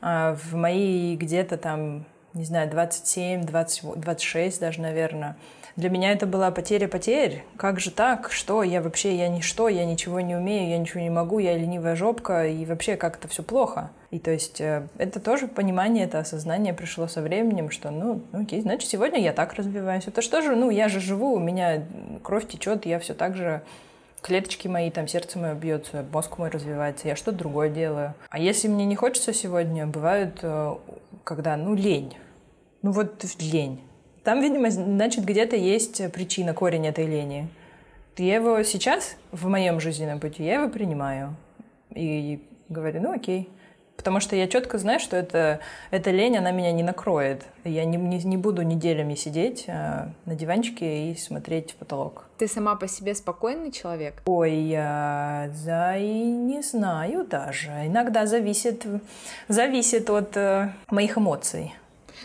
а, 0.00 0.34
в 0.34 0.54
мои 0.54 1.16
где-то 1.16 1.58
там 1.58 2.06
не 2.38 2.44
знаю, 2.44 2.70
27, 2.70 3.42
20, 3.44 4.00
26 4.00 4.60
даже, 4.60 4.80
наверное. 4.80 5.36
Для 5.76 5.90
меня 5.90 6.12
это 6.12 6.26
была 6.26 6.50
потеря 6.50 6.88
потерь. 6.88 7.44
Как 7.56 7.78
же 7.78 7.90
так? 7.90 8.32
Что? 8.32 8.62
Я 8.62 8.82
вообще, 8.82 9.16
я 9.16 9.28
ничто, 9.28 9.68
я 9.68 9.84
ничего 9.84 10.20
не 10.20 10.34
умею, 10.34 10.70
я 10.70 10.78
ничего 10.78 11.00
не 11.00 11.10
могу, 11.10 11.38
я 11.38 11.56
ленивая 11.56 11.94
жопка, 11.94 12.46
и 12.46 12.64
вообще 12.64 12.96
как-то 12.96 13.28
все 13.28 13.42
плохо. 13.42 13.90
И 14.10 14.18
то 14.18 14.30
есть 14.30 14.60
э, 14.60 14.88
это 14.98 15.20
тоже 15.20 15.46
понимание, 15.46 16.04
это 16.06 16.18
осознание 16.18 16.74
пришло 16.74 17.06
со 17.06 17.22
временем, 17.22 17.70
что, 17.70 17.90
ну, 17.90 18.22
ну, 18.32 18.42
окей, 18.42 18.60
значит, 18.60 18.88
сегодня 18.88 19.20
я 19.20 19.32
так 19.32 19.54
развиваюсь. 19.54 20.08
Это 20.08 20.22
что 20.22 20.42
же, 20.42 20.56
ну, 20.56 20.70
я 20.70 20.88
же 20.88 20.98
живу, 20.98 21.34
у 21.34 21.38
меня 21.38 21.84
кровь 22.22 22.48
течет, 22.48 22.86
я 22.86 22.98
все 22.98 23.14
так 23.14 23.36
же 23.36 23.62
клеточки 24.20 24.66
мои, 24.66 24.90
там 24.90 25.06
сердце 25.06 25.38
мое 25.38 25.54
бьется, 25.54 26.04
мозг 26.12 26.38
мой 26.38 26.50
развивается, 26.50 27.06
я 27.06 27.16
что-то 27.16 27.38
другое 27.38 27.68
делаю. 27.68 28.14
А 28.30 28.38
если 28.38 28.68
мне 28.68 28.84
не 28.84 28.96
хочется 28.96 29.32
сегодня, 29.32 29.86
бывают, 29.86 30.38
э, 30.42 30.74
когда, 31.24 31.56
ну, 31.56 31.74
лень. 31.74 32.16
Ну 32.82 32.92
вот 32.92 33.24
лень. 33.40 33.80
Там, 34.24 34.40
видимо, 34.40 34.70
значит, 34.70 35.24
где-то 35.24 35.56
есть 35.56 36.12
причина, 36.12 36.54
корень 36.54 36.86
этой 36.86 37.06
лени. 37.06 37.48
Я 38.16 38.36
его 38.36 38.62
сейчас, 38.62 39.16
в 39.30 39.46
моем 39.48 39.80
жизненном 39.80 40.20
пути, 40.20 40.44
я 40.44 40.60
его 40.60 40.68
принимаю. 40.68 41.36
И 41.94 42.42
говорю, 42.68 43.00
ну 43.00 43.12
окей. 43.12 43.48
Потому 43.96 44.20
что 44.20 44.36
я 44.36 44.46
четко 44.46 44.78
знаю, 44.78 45.00
что 45.00 45.16
это, 45.16 45.58
эта 45.90 46.12
лень, 46.12 46.36
она 46.36 46.52
меня 46.52 46.70
не 46.70 46.84
накроет. 46.84 47.44
Я 47.64 47.84
не, 47.84 47.96
не, 47.96 48.18
не 48.18 48.36
буду 48.36 48.62
неделями 48.62 49.16
сидеть 49.16 49.64
а, 49.66 50.12
на 50.24 50.36
диванчике 50.36 51.10
и 51.10 51.16
смотреть 51.16 51.72
в 51.72 51.76
потолок. 51.76 52.26
Ты 52.38 52.46
сама 52.46 52.76
по 52.76 52.86
себе 52.86 53.16
спокойный 53.16 53.72
человек? 53.72 54.22
Ой, 54.24 54.54
я 54.54 55.50
да, 55.64 55.96
и 55.96 56.06
не 56.06 56.62
знаю 56.62 57.26
даже. 57.26 57.70
Иногда 57.86 58.26
зависит, 58.26 58.86
зависит 59.48 60.08
от 60.10 60.36
э, 60.36 60.70
моих 60.90 61.18
эмоций. 61.18 61.74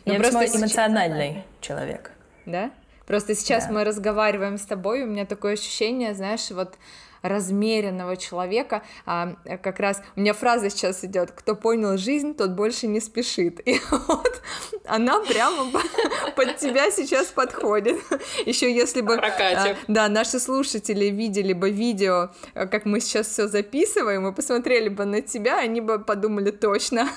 Но 0.06 0.14
ну, 0.14 0.14
Я 0.14 0.32
просто 0.32 0.58
эмоциональный 0.58 1.44
человек. 1.62 2.12
Да? 2.46 2.72
Просто 3.06 3.36
сейчас 3.36 3.68
да. 3.68 3.74
мы 3.74 3.84
разговариваем 3.84 4.58
с 4.58 4.66
тобой, 4.66 5.04
у 5.04 5.08
меня 5.08 5.26
такое 5.26 5.54
ощущение, 5.54 6.14
знаешь, 6.14 6.50
вот 6.52 6.76
размеренного 7.24 8.18
человека. 8.18 8.84
А, 9.06 9.36
как 9.64 9.80
раз 9.80 10.02
у 10.16 10.20
меня 10.20 10.34
фраза 10.34 10.70
сейчас 10.70 11.04
идет: 11.04 11.32
кто 11.32 11.56
понял 11.56 11.98
жизнь, 11.98 12.36
тот 12.36 12.52
больше 12.52 12.86
не 12.86 13.00
спешит. 13.00 13.60
И 13.68 13.80
вот 13.90 14.42
она 14.86 15.20
прямо 15.22 15.72
под 16.36 16.58
тебя 16.58 16.92
сейчас 16.92 17.28
подходит. 17.28 18.00
Еще 18.46 18.72
если 18.72 19.02
бы 19.02 19.16
а, 19.16 19.76
да, 19.88 20.10
наши 20.10 20.40
слушатели 20.40 21.06
видели 21.06 21.54
бы 21.54 21.72
видео, 21.72 22.32
как 22.54 22.86
мы 22.86 23.00
сейчас 23.00 23.28
все 23.28 23.48
записываем, 23.48 24.28
и 24.28 24.34
посмотрели 24.34 24.90
бы 24.90 25.06
на 25.06 25.22
тебя, 25.22 25.60
они 25.60 25.82
бы 25.82 26.00
подумали 26.00 26.52
точно, 26.52 27.10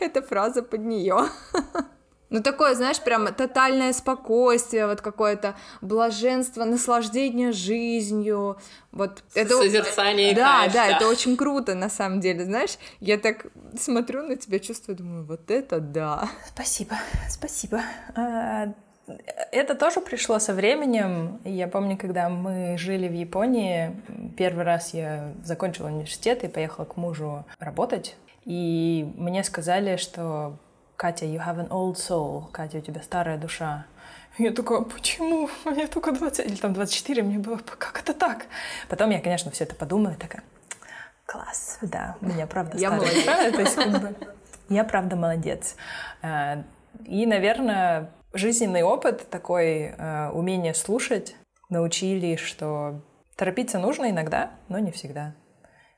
это 0.00 0.22
фраза 0.22 0.62
под 0.62 0.80
нее. 0.80 1.28
Ну, 2.30 2.42
такое, 2.42 2.74
знаешь, 2.74 3.00
прям 3.00 3.26
тотальное 3.34 3.92
спокойствие, 3.92 4.86
вот 4.86 5.00
какое-то 5.00 5.56
блаженство, 5.80 6.64
наслаждение 6.64 7.52
жизнью. 7.52 8.56
Вот 8.92 9.22
это... 9.34 9.56
Созерцание 9.56 10.34
Да, 10.34 10.68
да, 10.72 10.86
это 10.86 11.08
очень 11.08 11.36
круто, 11.36 11.74
на 11.74 11.90
самом 11.90 12.20
деле, 12.20 12.44
знаешь. 12.44 12.78
Я 13.00 13.18
так 13.18 13.46
смотрю 13.78 14.22
на 14.22 14.36
тебя, 14.36 14.60
чувствую, 14.60 14.96
думаю, 14.96 15.24
вот 15.24 15.50
это 15.50 15.80
да. 15.80 16.28
Спасибо, 16.46 16.96
спасибо. 17.28 17.82
А, 18.14 18.72
это 19.52 19.74
тоже 19.74 20.00
пришло 20.00 20.38
со 20.38 20.54
временем. 20.54 21.40
Я 21.44 21.66
помню, 21.66 21.96
когда 21.96 22.28
мы 22.28 22.76
жили 22.78 23.08
в 23.08 23.12
Японии, 23.12 23.96
первый 24.36 24.64
раз 24.64 24.94
я 24.94 25.32
закончила 25.44 25.88
университет 25.88 26.44
и 26.44 26.48
поехала 26.48 26.84
к 26.84 26.96
мужу 26.96 27.44
работать. 27.58 28.16
И 28.44 29.12
мне 29.16 29.44
сказали, 29.44 29.96
что 29.96 30.56
Катя, 31.00 31.24
you 31.24 31.38
have 31.38 31.56
an 31.56 31.68
old 31.70 31.96
soul. 31.96 32.50
Катя, 32.52 32.76
у 32.76 32.80
тебя 32.82 33.00
старая 33.00 33.38
душа. 33.38 33.86
Я 34.36 34.52
такая, 34.52 34.82
почему? 34.82 35.48
Мне 35.64 35.86
только 35.86 36.12
20 36.12 36.44
или 36.44 36.56
там 36.56 36.74
24, 36.74 37.22
мне 37.22 37.38
было, 37.38 37.56
как 37.56 38.00
это 38.00 38.12
так? 38.12 38.44
Потом 38.86 39.08
я, 39.08 39.18
конечно, 39.22 39.50
все 39.50 39.64
это 39.64 39.74
подумала 39.74 40.12
и 40.12 40.16
такая, 40.16 40.42
класс, 41.24 41.78
да, 41.80 42.16
у 42.20 42.26
меня 42.26 42.46
правда 42.46 42.76
я 42.76 42.90
старая 42.90 43.14
душа. 43.14 43.50
То 43.50 43.60
есть, 43.62 43.74
как 43.76 44.00
бы, 44.02 44.14
я 44.68 44.84
правда 44.84 45.16
молодец. 45.16 45.74
Э, 46.20 46.64
и, 47.06 47.24
наверное, 47.24 48.10
жизненный 48.34 48.82
опыт, 48.82 49.26
такой 49.30 49.94
э, 49.96 50.30
умение 50.34 50.74
слушать, 50.74 51.34
научили, 51.70 52.36
что 52.36 53.00
торопиться 53.36 53.78
нужно 53.78 54.10
иногда, 54.10 54.50
но 54.68 54.78
не 54.78 54.90
всегда. 54.90 55.32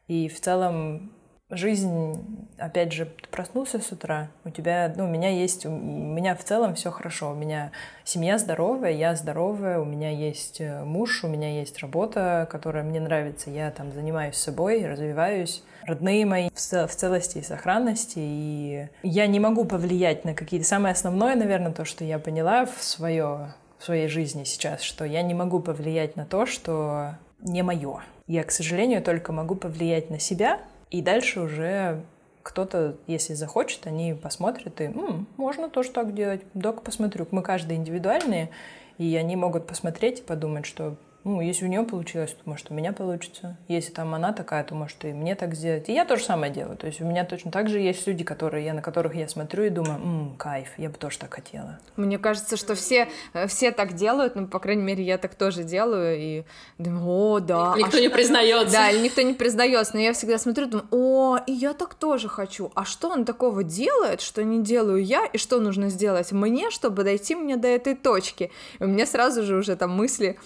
И 0.06 0.28
в 0.28 0.40
целом 0.40 1.12
жизнь, 1.56 2.48
опять 2.58 2.92
же, 2.92 3.06
ты 3.06 3.28
проснулся 3.30 3.78
с 3.78 3.92
утра, 3.92 4.28
у 4.44 4.50
тебя, 4.50 4.92
ну, 4.96 5.04
у 5.04 5.08
меня 5.08 5.30
есть, 5.30 5.66
у 5.66 5.70
меня 5.70 6.34
в 6.34 6.44
целом 6.44 6.74
все 6.74 6.90
хорошо, 6.90 7.30
у 7.30 7.34
меня 7.34 7.72
семья 8.04 8.38
здоровая, 8.38 8.92
я 8.92 9.14
здоровая, 9.14 9.78
у 9.78 9.84
меня 9.84 10.10
есть 10.10 10.60
э, 10.60 10.84
муж, 10.84 11.24
у 11.24 11.28
меня 11.28 11.58
есть 11.58 11.78
работа, 11.80 12.48
которая 12.50 12.84
мне 12.84 13.00
нравится, 13.00 13.50
я 13.50 13.70
там 13.70 13.92
занимаюсь 13.92 14.36
собой, 14.36 14.86
развиваюсь, 14.86 15.62
родные 15.84 16.24
мои 16.26 16.48
в, 16.48 16.56
целости 16.56 17.38
и 17.38 17.42
сохранности, 17.42 18.18
и 18.18 18.88
я 19.02 19.26
не 19.26 19.40
могу 19.40 19.64
повлиять 19.64 20.24
на 20.24 20.34
какие-то... 20.34 20.66
Самое 20.66 20.92
основное, 20.92 21.36
наверное, 21.36 21.72
то, 21.72 21.84
что 21.84 22.04
я 22.04 22.18
поняла 22.18 22.66
в, 22.66 22.82
свое, 22.82 23.54
в 23.78 23.84
своей 23.84 24.08
жизни 24.08 24.44
сейчас, 24.44 24.82
что 24.82 25.04
я 25.04 25.22
не 25.22 25.34
могу 25.34 25.60
повлиять 25.60 26.16
на 26.16 26.24
то, 26.24 26.46
что 26.46 27.16
не 27.40 27.62
мое. 27.62 28.00
Я, 28.26 28.44
к 28.44 28.50
сожалению, 28.52 29.02
только 29.02 29.32
могу 29.32 29.56
повлиять 29.56 30.10
на 30.10 30.18
себя, 30.18 30.60
и 30.92 31.00
дальше 31.00 31.40
уже 31.40 32.02
кто-то, 32.42 32.96
если 33.06 33.34
захочет, 33.34 33.86
они 33.86 34.14
посмотрят 34.14 34.80
и 34.80 34.84
М, 34.84 35.26
можно 35.36 35.70
тоже 35.70 35.90
так 35.90 36.14
делать. 36.14 36.42
Док 36.54 36.82
посмотрю. 36.82 37.26
Мы 37.30 37.42
каждый 37.42 37.76
индивидуальные, 37.76 38.50
и 38.98 39.16
они 39.16 39.34
могут 39.36 39.66
посмотреть 39.66 40.20
и 40.20 40.22
подумать, 40.22 40.66
что 40.66 40.96
Ну, 41.24 41.40
если 41.40 41.66
у 41.66 41.68
нее 41.68 41.84
получилось, 41.84 42.32
то 42.32 42.50
может 42.50 42.70
у 42.70 42.74
меня 42.74 42.92
получится. 42.92 43.56
Если 43.68 43.92
там 43.92 44.14
она 44.14 44.32
такая, 44.32 44.64
то 44.64 44.74
может 44.74 45.04
и 45.04 45.12
мне 45.12 45.34
так 45.36 45.54
сделать. 45.54 45.88
И 45.88 45.92
я 45.92 46.04
то 46.04 46.16
же 46.16 46.24
самое 46.24 46.52
делаю. 46.52 46.76
То 46.76 46.88
есть 46.88 47.00
у 47.00 47.04
меня 47.04 47.24
точно 47.24 47.52
так 47.52 47.68
же 47.68 47.78
есть 47.78 48.06
люди, 48.06 48.24
которые 48.24 48.64
я, 48.64 48.74
на 48.74 48.82
которых 48.82 49.14
я 49.14 49.28
смотрю 49.28 49.64
и 49.64 49.68
думаю, 49.68 50.00
М, 50.00 50.34
кайф, 50.36 50.68
я 50.78 50.88
бы 50.88 50.96
тоже 50.96 51.18
так 51.18 51.32
хотела. 51.32 51.78
Мне 51.96 52.18
кажется, 52.18 52.56
что 52.56 52.74
все, 52.74 53.08
э, 53.34 53.46
все 53.46 53.70
так 53.70 53.92
делают, 53.92 54.34
ну, 54.34 54.48
по 54.48 54.58
крайней 54.58 54.82
мере, 54.82 55.04
я 55.04 55.16
так 55.16 55.36
тоже 55.36 55.62
делаю, 55.62 56.18
и 56.18 56.44
думаю, 56.78 57.06
о, 57.06 57.40
да. 57.40 57.74
Никто 57.76 57.98
а 57.98 58.00
не 58.00 58.06
что... 58.08 58.16
признается. 58.16 58.72
Да, 58.72 58.90
или 58.90 59.02
никто 59.04 59.22
не 59.22 59.34
признается, 59.34 59.94
но 59.94 60.00
я 60.00 60.12
всегда 60.12 60.38
смотрю, 60.38 60.66
думаю, 60.66 60.88
о, 60.90 61.38
и 61.46 61.52
я 61.52 61.72
так 61.72 61.94
тоже 61.94 62.28
хочу. 62.28 62.72
А 62.74 62.84
что 62.84 63.08
он 63.10 63.24
такого 63.24 63.62
делает, 63.62 64.20
что 64.20 64.42
не 64.42 64.62
делаю 64.62 65.04
я, 65.04 65.26
и 65.26 65.38
что 65.38 65.60
нужно 65.60 65.88
сделать 65.88 66.32
мне, 66.32 66.70
чтобы 66.70 67.04
дойти 67.04 67.36
мне 67.36 67.56
до 67.56 67.68
этой 67.68 67.94
точки? 67.94 68.50
И 68.80 68.82
у 68.82 68.88
меня 68.88 69.06
сразу 69.06 69.44
же 69.44 69.56
уже 69.56 69.76
там 69.76 69.92
мысли 69.92 70.36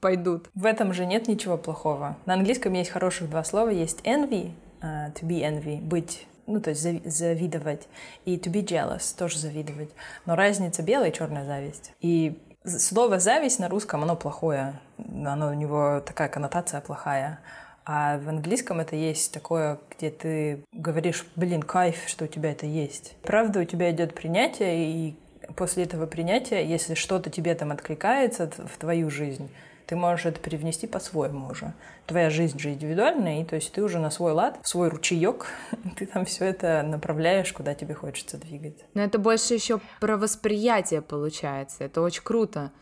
пойдут. 0.00 0.50
В 0.54 0.66
этом 0.66 0.92
же 0.92 1.06
нет 1.06 1.28
ничего 1.28 1.56
плохого. 1.56 2.16
На 2.26 2.34
английском 2.34 2.72
есть 2.72 2.90
хороших 2.90 3.30
два 3.30 3.44
слова. 3.44 3.68
Есть 3.68 4.00
envy, 4.02 4.52
uh, 4.80 5.12
to 5.14 5.22
be 5.22 5.40
envy, 5.40 5.80
быть 5.80 6.26
ну, 6.46 6.60
то 6.60 6.70
есть 6.70 6.82
завидовать, 6.82 7.88
и 8.24 8.36
to 8.36 8.52
be 8.52 8.64
jealous, 8.64 9.16
тоже 9.16 9.38
завидовать. 9.38 9.90
Но 10.26 10.36
разница 10.36 10.82
белая 10.82 11.10
и 11.10 11.12
черная 11.12 11.44
зависть. 11.44 11.92
И 12.00 12.38
слово 12.64 13.18
«зависть» 13.18 13.58
на 13.58 13.68
русском, 13.68 14.02
оно 14.02 14.16
плохое, 14.16 14.74
оно 14.98 15.48
у 15.48 15.54
него 15.54 16.00
такая 16.00 16.28
коннотация 16.28 16.80
плохая. 16.80 17.40
А 17.84 18.18
в 18.18 18.28
английском 18.28 18.80
это 18.80 18.96
есть 18.96 19.32
такое, 19.32 19.78
где 19.96 20.10
ты 20.10 20.64
говоришь, 20.72 21.24
блин, 21.36 21.62
кайф, 21.62 21.96
что 22.08 22.24
у 22.24 22.28
тебя 22.28 22.50
это 22.50 22.66
есть. 22.66 23.14
Правда, 23.22 23.60
у 23.60 23.64
тебя 23.64 23.92
идет 23.92 24.12
принятие, 24.12 24.90
и 24.90 25.16
после 25.54 25.84
этого 25.84 26.06
принятия, 26.06 26.66
если 26.66 26.94
что-то 26.94 27.30
тебе 27.30 27.54
там 27.54 27.70
откликается 27.70 28.50
в 28.50 28.76
твою 28.78 29.08
жизнь, 29.08 29.50
ты 29.86 29.96
можешь 29.96 30.26
это 30.26 30.40
перевнести 30.40 30.86
по-своему 30.86 31.48
уже. 31.48 31.72
Твоя 32.06 32.30
жизнь 32.30 32.58
же 32.58 32.72
индивидуальная, 32.72 33.42
и 33.42 33.44
то 33.44 33.56
есть 33.56 33.72
ты 33.72 33.82
уже 33.82 33.98
на 33.98 34.10
свой 34.10 34.32
лад, 34.32 34.58
в 34.62 34.68
свой 34.68 34.88
ручеек, 34.88 35.46
ты 35.96 36.06
там 36.06 36.24
все 36.24 36.44
это 36.46 36.82
направляешь, 36.82 37.52
куда 37.52 37.74
тебе 37.74 37.94
хочется 37.94 38.36
двигать. 38.36 38.84
Но 38.94 39.02
это 39.02 39.18
больше 39.18 39.54
еще 39.54 39.80
про 40.00 40.16
восприятие 40.16 41.02
получается. 41.02 41.84
Это 41.84 42.02
очень 42.02 42.22
круто 42.22 42.72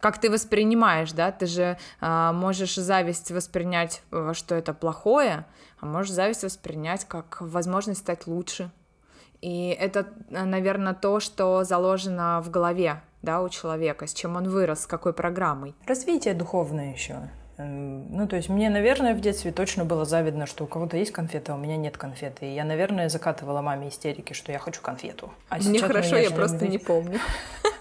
как 0.00 0.18
ты 0.18 0.30
воспринимаешь, 0.30 1.12
да, 1.12 1.30
ты 1.30 1.44
же 1.44 1.76
э, 2.00 2.30
можешь 2.32 2.74
зависть 2.74 3.30
воспринять, 3.30 4.02
э, 4.10 4.32
что 4.34 4.54
это 4.54 4.72
плохое, 4.72 5.44
а 5.78 5.86
можешь 5.86 6.12
зависть 6.12 6.42
воспринять 6.42 7.04
как 7.04 7.36
возможность 7.40 8.00
стать 8.00 8.26
лучше. 8.26 8.70
И 9.42 9.68
это, 9.68 10.06
э, 10.30 10.44
наверное, 10.44 10.94
то, 10.94 11.20
что 11.20 11.64
заложено 11.64 12.40
в 12.42 12.50
голове 12.50 13.02
да, 13.22 13.42
у 13.42 13.48
человека, 13.48 14.06
с 14.06 14.14
чем 14.14 14.36
он 14.36 14.48
вырос, 14.48 14.82
с 14.82 14.86
какой 14.86 15.12
программой. 15.12 15.74
Развитие 15.86 16.34
духовное 16.34 16.92
еще. 16.92 17.16
Эм, 17.58 18.06
ну, 18.16 18.26
то 18.26 18.36
есть 18.36 18.48
мне, 18.48 18.70
наверное, 18.70 19.14
в 19.14 19.20
детстве 19.20 19.52
точно 19.52 19.84
было 19.84 20.04
завидно, 20.04 20.46
что 20.46 20.64
у 20.64 20.66
кого-то 20.66 20.96
есть 20.96 21.12
конфеты, 21.12 21.52
а 21.52 21.54
у 21.54 21.58
меня 21.58 21.76
нет 21.76 21.98
конфеты. 21.98 22.46
И 22.46 22.54
я, 22.54 22.64
наверное, 22.64 23.08
закатывала 23.08 23.60
маме 23.60 23.88
истерики, 23.88 24.32
что 24.32 24.52
я 24.52 24.58
хочу 24.58 24.80
конфету. 24.80 25.30
А 25.48 25.58
мне 25.58 25.80
хорошо, 25.80 26.16
я 26.16 26.30
просто 26.30 26.66
не 26.66 26.78
помню. 26.78 27.18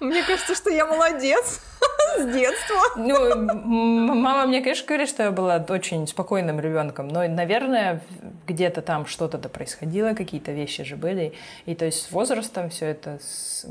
Мне 0.00 0.22
кажется, 0.22 0.54
что 0.54 0.70
я 0.70 0.86
молодец 0.86 1.60
с 2.18 2.24
детства. 2.32 2.80
Ну, 2.96 4.14
мама 4.14 4.46
мне, 4.46 4.62
конечно, 4.62 4.86
говорит, 4.86 5.08
что 5.08 5.24
я 5.24 5.30
была 5.30 5.64
очень 5.68 6.06
спокойным 6.06 6.58
ребенком, 6.58 7.08
но, 7.08 7.26
наверное, 7.28 8.00
где-то 8.46 8.80
там 8.80 9.06
что-то 9.06 9.36
да 9.36 9.48
происходило, 9.48 10.14
какие-то 10.14 10.52
вещи 10.52 10.84
же 10.84 10.96
были. 10.96 11.34
И 11.66 11.74
то 11.74 11.84
есть 11.84 12.02
с 12.02 12.12
возрастом 12.12 12.70
все 12.70 12.86
это 12.86 13.18
с, 13.22 13.66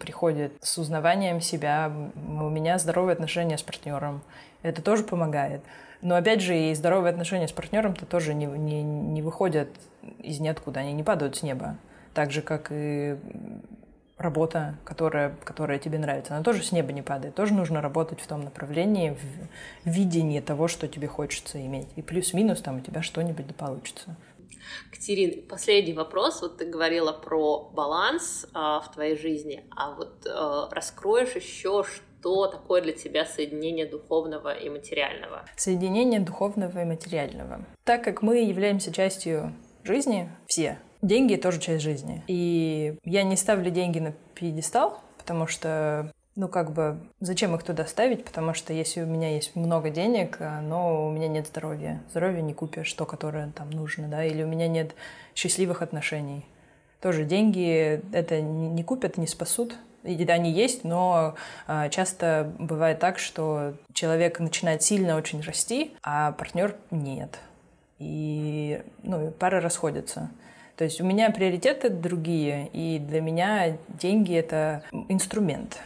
приходит 0.00 0.52
с 0.60 0.78
узнаванием 0.78 1.40
себя. 1.40 1.92
У 2.14 2.48
меня 2.48 2.78
здоровые 2.78 3.14
отношения 3.14 3.56
с 3.56 3.62
партнером. 3.62 4.22
Это 4.62 4.82
тоже 4.82 5.04
помогает. 5.04 5.62
Но 6.02 6.16
опять 6.16 6.40
же, 6.40 6.56
и 6.56 6.74
здоровые 6.74 7.10
отношения 7.10 7.48
с 7.48 7.52
партнером-то 7.52 8.06
тоже 8.06 8.34
не, 8.34 8.46
не, 8.46 8.82
не 8.82 9.22
выходят 9.22 9.68
из 10.18 10.40
ниоткуда, 10.40 10.80
они 10.80 10.92
не 10.92 11.02
падают 11.02 11.36
с 11.36 11.42
неба. 11.42 11.76
Так 12.14 12.30
же, 12.30 12.42
как 12.42 12.68
и 12.70 13.16
работа, 14.18 14.76
которая, 14.84 15.36
которая 15.44 15.78
тебе 15.78 15.98
нравится, 15.98 16.34
она 16.34 16.44
тоже 16.44 16.62
с 16.62 16.72
неба 16.72 16.92
не 16.92 17.02
падает. 17.02 17.34
Тоже 17.34 17.54
нужно 17.54 17.80
работать 17.80 18.20
в 18.20 18.26
том 18.26 18.42
направлении, 18.42 19.16
в 19.84 19.88
видении 19.88 20.40
того, 20.40 20.68
что 20.68 20.88
тебе 20.88 21.06
хочется 21.06 21.64
иметь. 21.64 21.88
И 21.96 22.02
плюс-минус 22.02 22.60
там 22.60 22.78
у 22.78 22.80
тебя 22.80 23.02
что-нибудь 23.02 23.46
да 23.46 23.54
получится. 23.54 24.16
Катерин, 24.90 25.46
последний 25.48 25.94
вопрос. 25.94 26.42
Вот 26.42 26.58
ты 26.58 26.66
говорила 26.66 27.12
про 27.12 27.70
баланс 27.72 28.46
а, 28.52 28.80
в 28.80 28.92
твоей 28.92 29.16
жизни, 29.16 29.64
а 29.74 29.94
вот 29.94 30.26
а, 30.26 30.68
раскроешь 30.70 31.34
еще, 31.34 31.84
что 31.84 32.48
такое 32.48 32.82
для 32.82 32.92
тебя 32.92 33.24
соединение 33.24 33.86
духовного 33.86 34.52
и 34.52 34.68
материального? 34.68 35.44
Соединение 35.56 36.20
духовного 36.20 36.80
и 36.80 36.84
материального. 36.84 37.64
Так 37.84 38.04
как 38.04 38.22
мы 38.22 38.38
являемся 38.42 38.92
частью 38.92 39.54
жизни, 39.84 40.28
все, 40.46 40.78
Деньги 41.02 41.36
тоже 41.36 41.60
часть 41.60 41.82
жизни. 41.82 42.22
И 42.26 42.96
я 43.04 43.22
не 43.22 43.36
ставлю 43.36 43.70
деньги 43.70 43.98
на 43.98 44.12
пьедестал, 44.34 45.00
потому 45.18 45.46
что 45.46 46.12
ну, 46.38 46.46
как 46.46 46.72
бы, 46.72 47.00
зачем 47.18 47.56
их 47.56 47.64
туда 47.64 47.84
ставить? 47.84 48.24
Потому 48.24 48.54
что 48.54 48.72
если 48.72 49.02
у 49.02 49.06
меня 49.06 49.34
есть 49.34 49.56
много 49.56 49.90
денег, 49.90 50.38
но 50.62 51.08
у 51.08 51.10
меня 51.10 51.26
нет 51.26 51.48
здоровья. 51.48 52.00
Здоровье 52.10 52.42
не 52.42 52.54
купишь, 52.54 52.92
то, 52.92 53.06
которое 53.06 53.50
там 53.50 53.70
нужно, 53.70 54.06
да, 54.06 54.24
или 54.24 54.44
у 54.44 54.46
меня 54.46 54.68
нет 54.68 54.94
счастливых 55.34 55.82
отношений. 55.82 56.46
Тоже 57.00 57.24
деньги 57.24 58.00
это 58.12 58.40
не 58.40 58.84
купят, 58.84 59.16
не 59.18 59.26
спасут. 59.26 59.76
И 60.04 60.24
они 60.30 60.52
есть, 60.52 60.84
но 60.84 61.34
а, 61.66 61.88
часто 61.88 62.52
бывает 62.60 63.00
так, 63.00 63.18
что 63.18 63.74
человек 63.92 64.38
начинает 64.38 64.84
сильно 64.84 65.16
очень 65.16 65.40
расти, 65.40 65.92
а 66.04 66.30
партнер 66.30 66.76
нет. 66.92 67.40
И 67.98 68.80
ну, 69.02 69.32
пары 69.32 69.58
расходятся. 69.58 70.30
То 70.78 70.84
есть 70.84 71.00
у 71.00 71.04
меня 71.04 71.30
приоритеты 71.30 71.90
другие, 71.90 72.68
и 72.72 73.00
для 73.00 73.20
меня 73.20 73.76
деньги— 73.88 74.32
это 74.36 74.84
инструмент. 75.08 75.80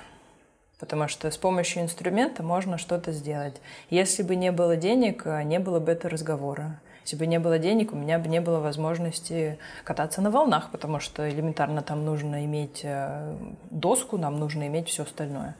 Потому 0.79 1.09
что 1.09 1.31
с 1.31 1.39
помощью 1.39 1.83
инструмента 1.83 2.43
можно 2.43 2.77
что-то 2.77 3.11
сделать. 3.11 3.55
Если 3.89 4.23
бы 4.23 4.37
не 4.37 4.53
было 4.53 4.77
денег, 4.77 5.25
не 5.45 5.59
было 5.61 5.81
бы 5.81 5.93
этого 5.93 6.11
разговора. 6.11 6.79
Если 7.05 7.17
бы 7.17 7.27
не 7.27 7.39
было 7.39 7.59
денег, 7.59 7.95
у 7.95 7.97
меня 7.97 8.19
бы 8.19 8.29
не 8.29 8.43
было 8.43 8.61
возможности 8.61 9.59
кататься 9.83 10.21
на 10.21 10.31
волнах, 10.31 10.71
потому 10.71 11.01
что 11.01 11.27
элементарно 11.27 11.81
там 11.81 12.05
нужно 12.05 12.45
иметь 12.45 12.83
э, 12.83 13.35
доску, 13.71 14.19
нам 14.19 14.39
нужно 14.39 14.67
иметь 14.67 14.91
все 14.91 15.05
остальное. 15.05 15.57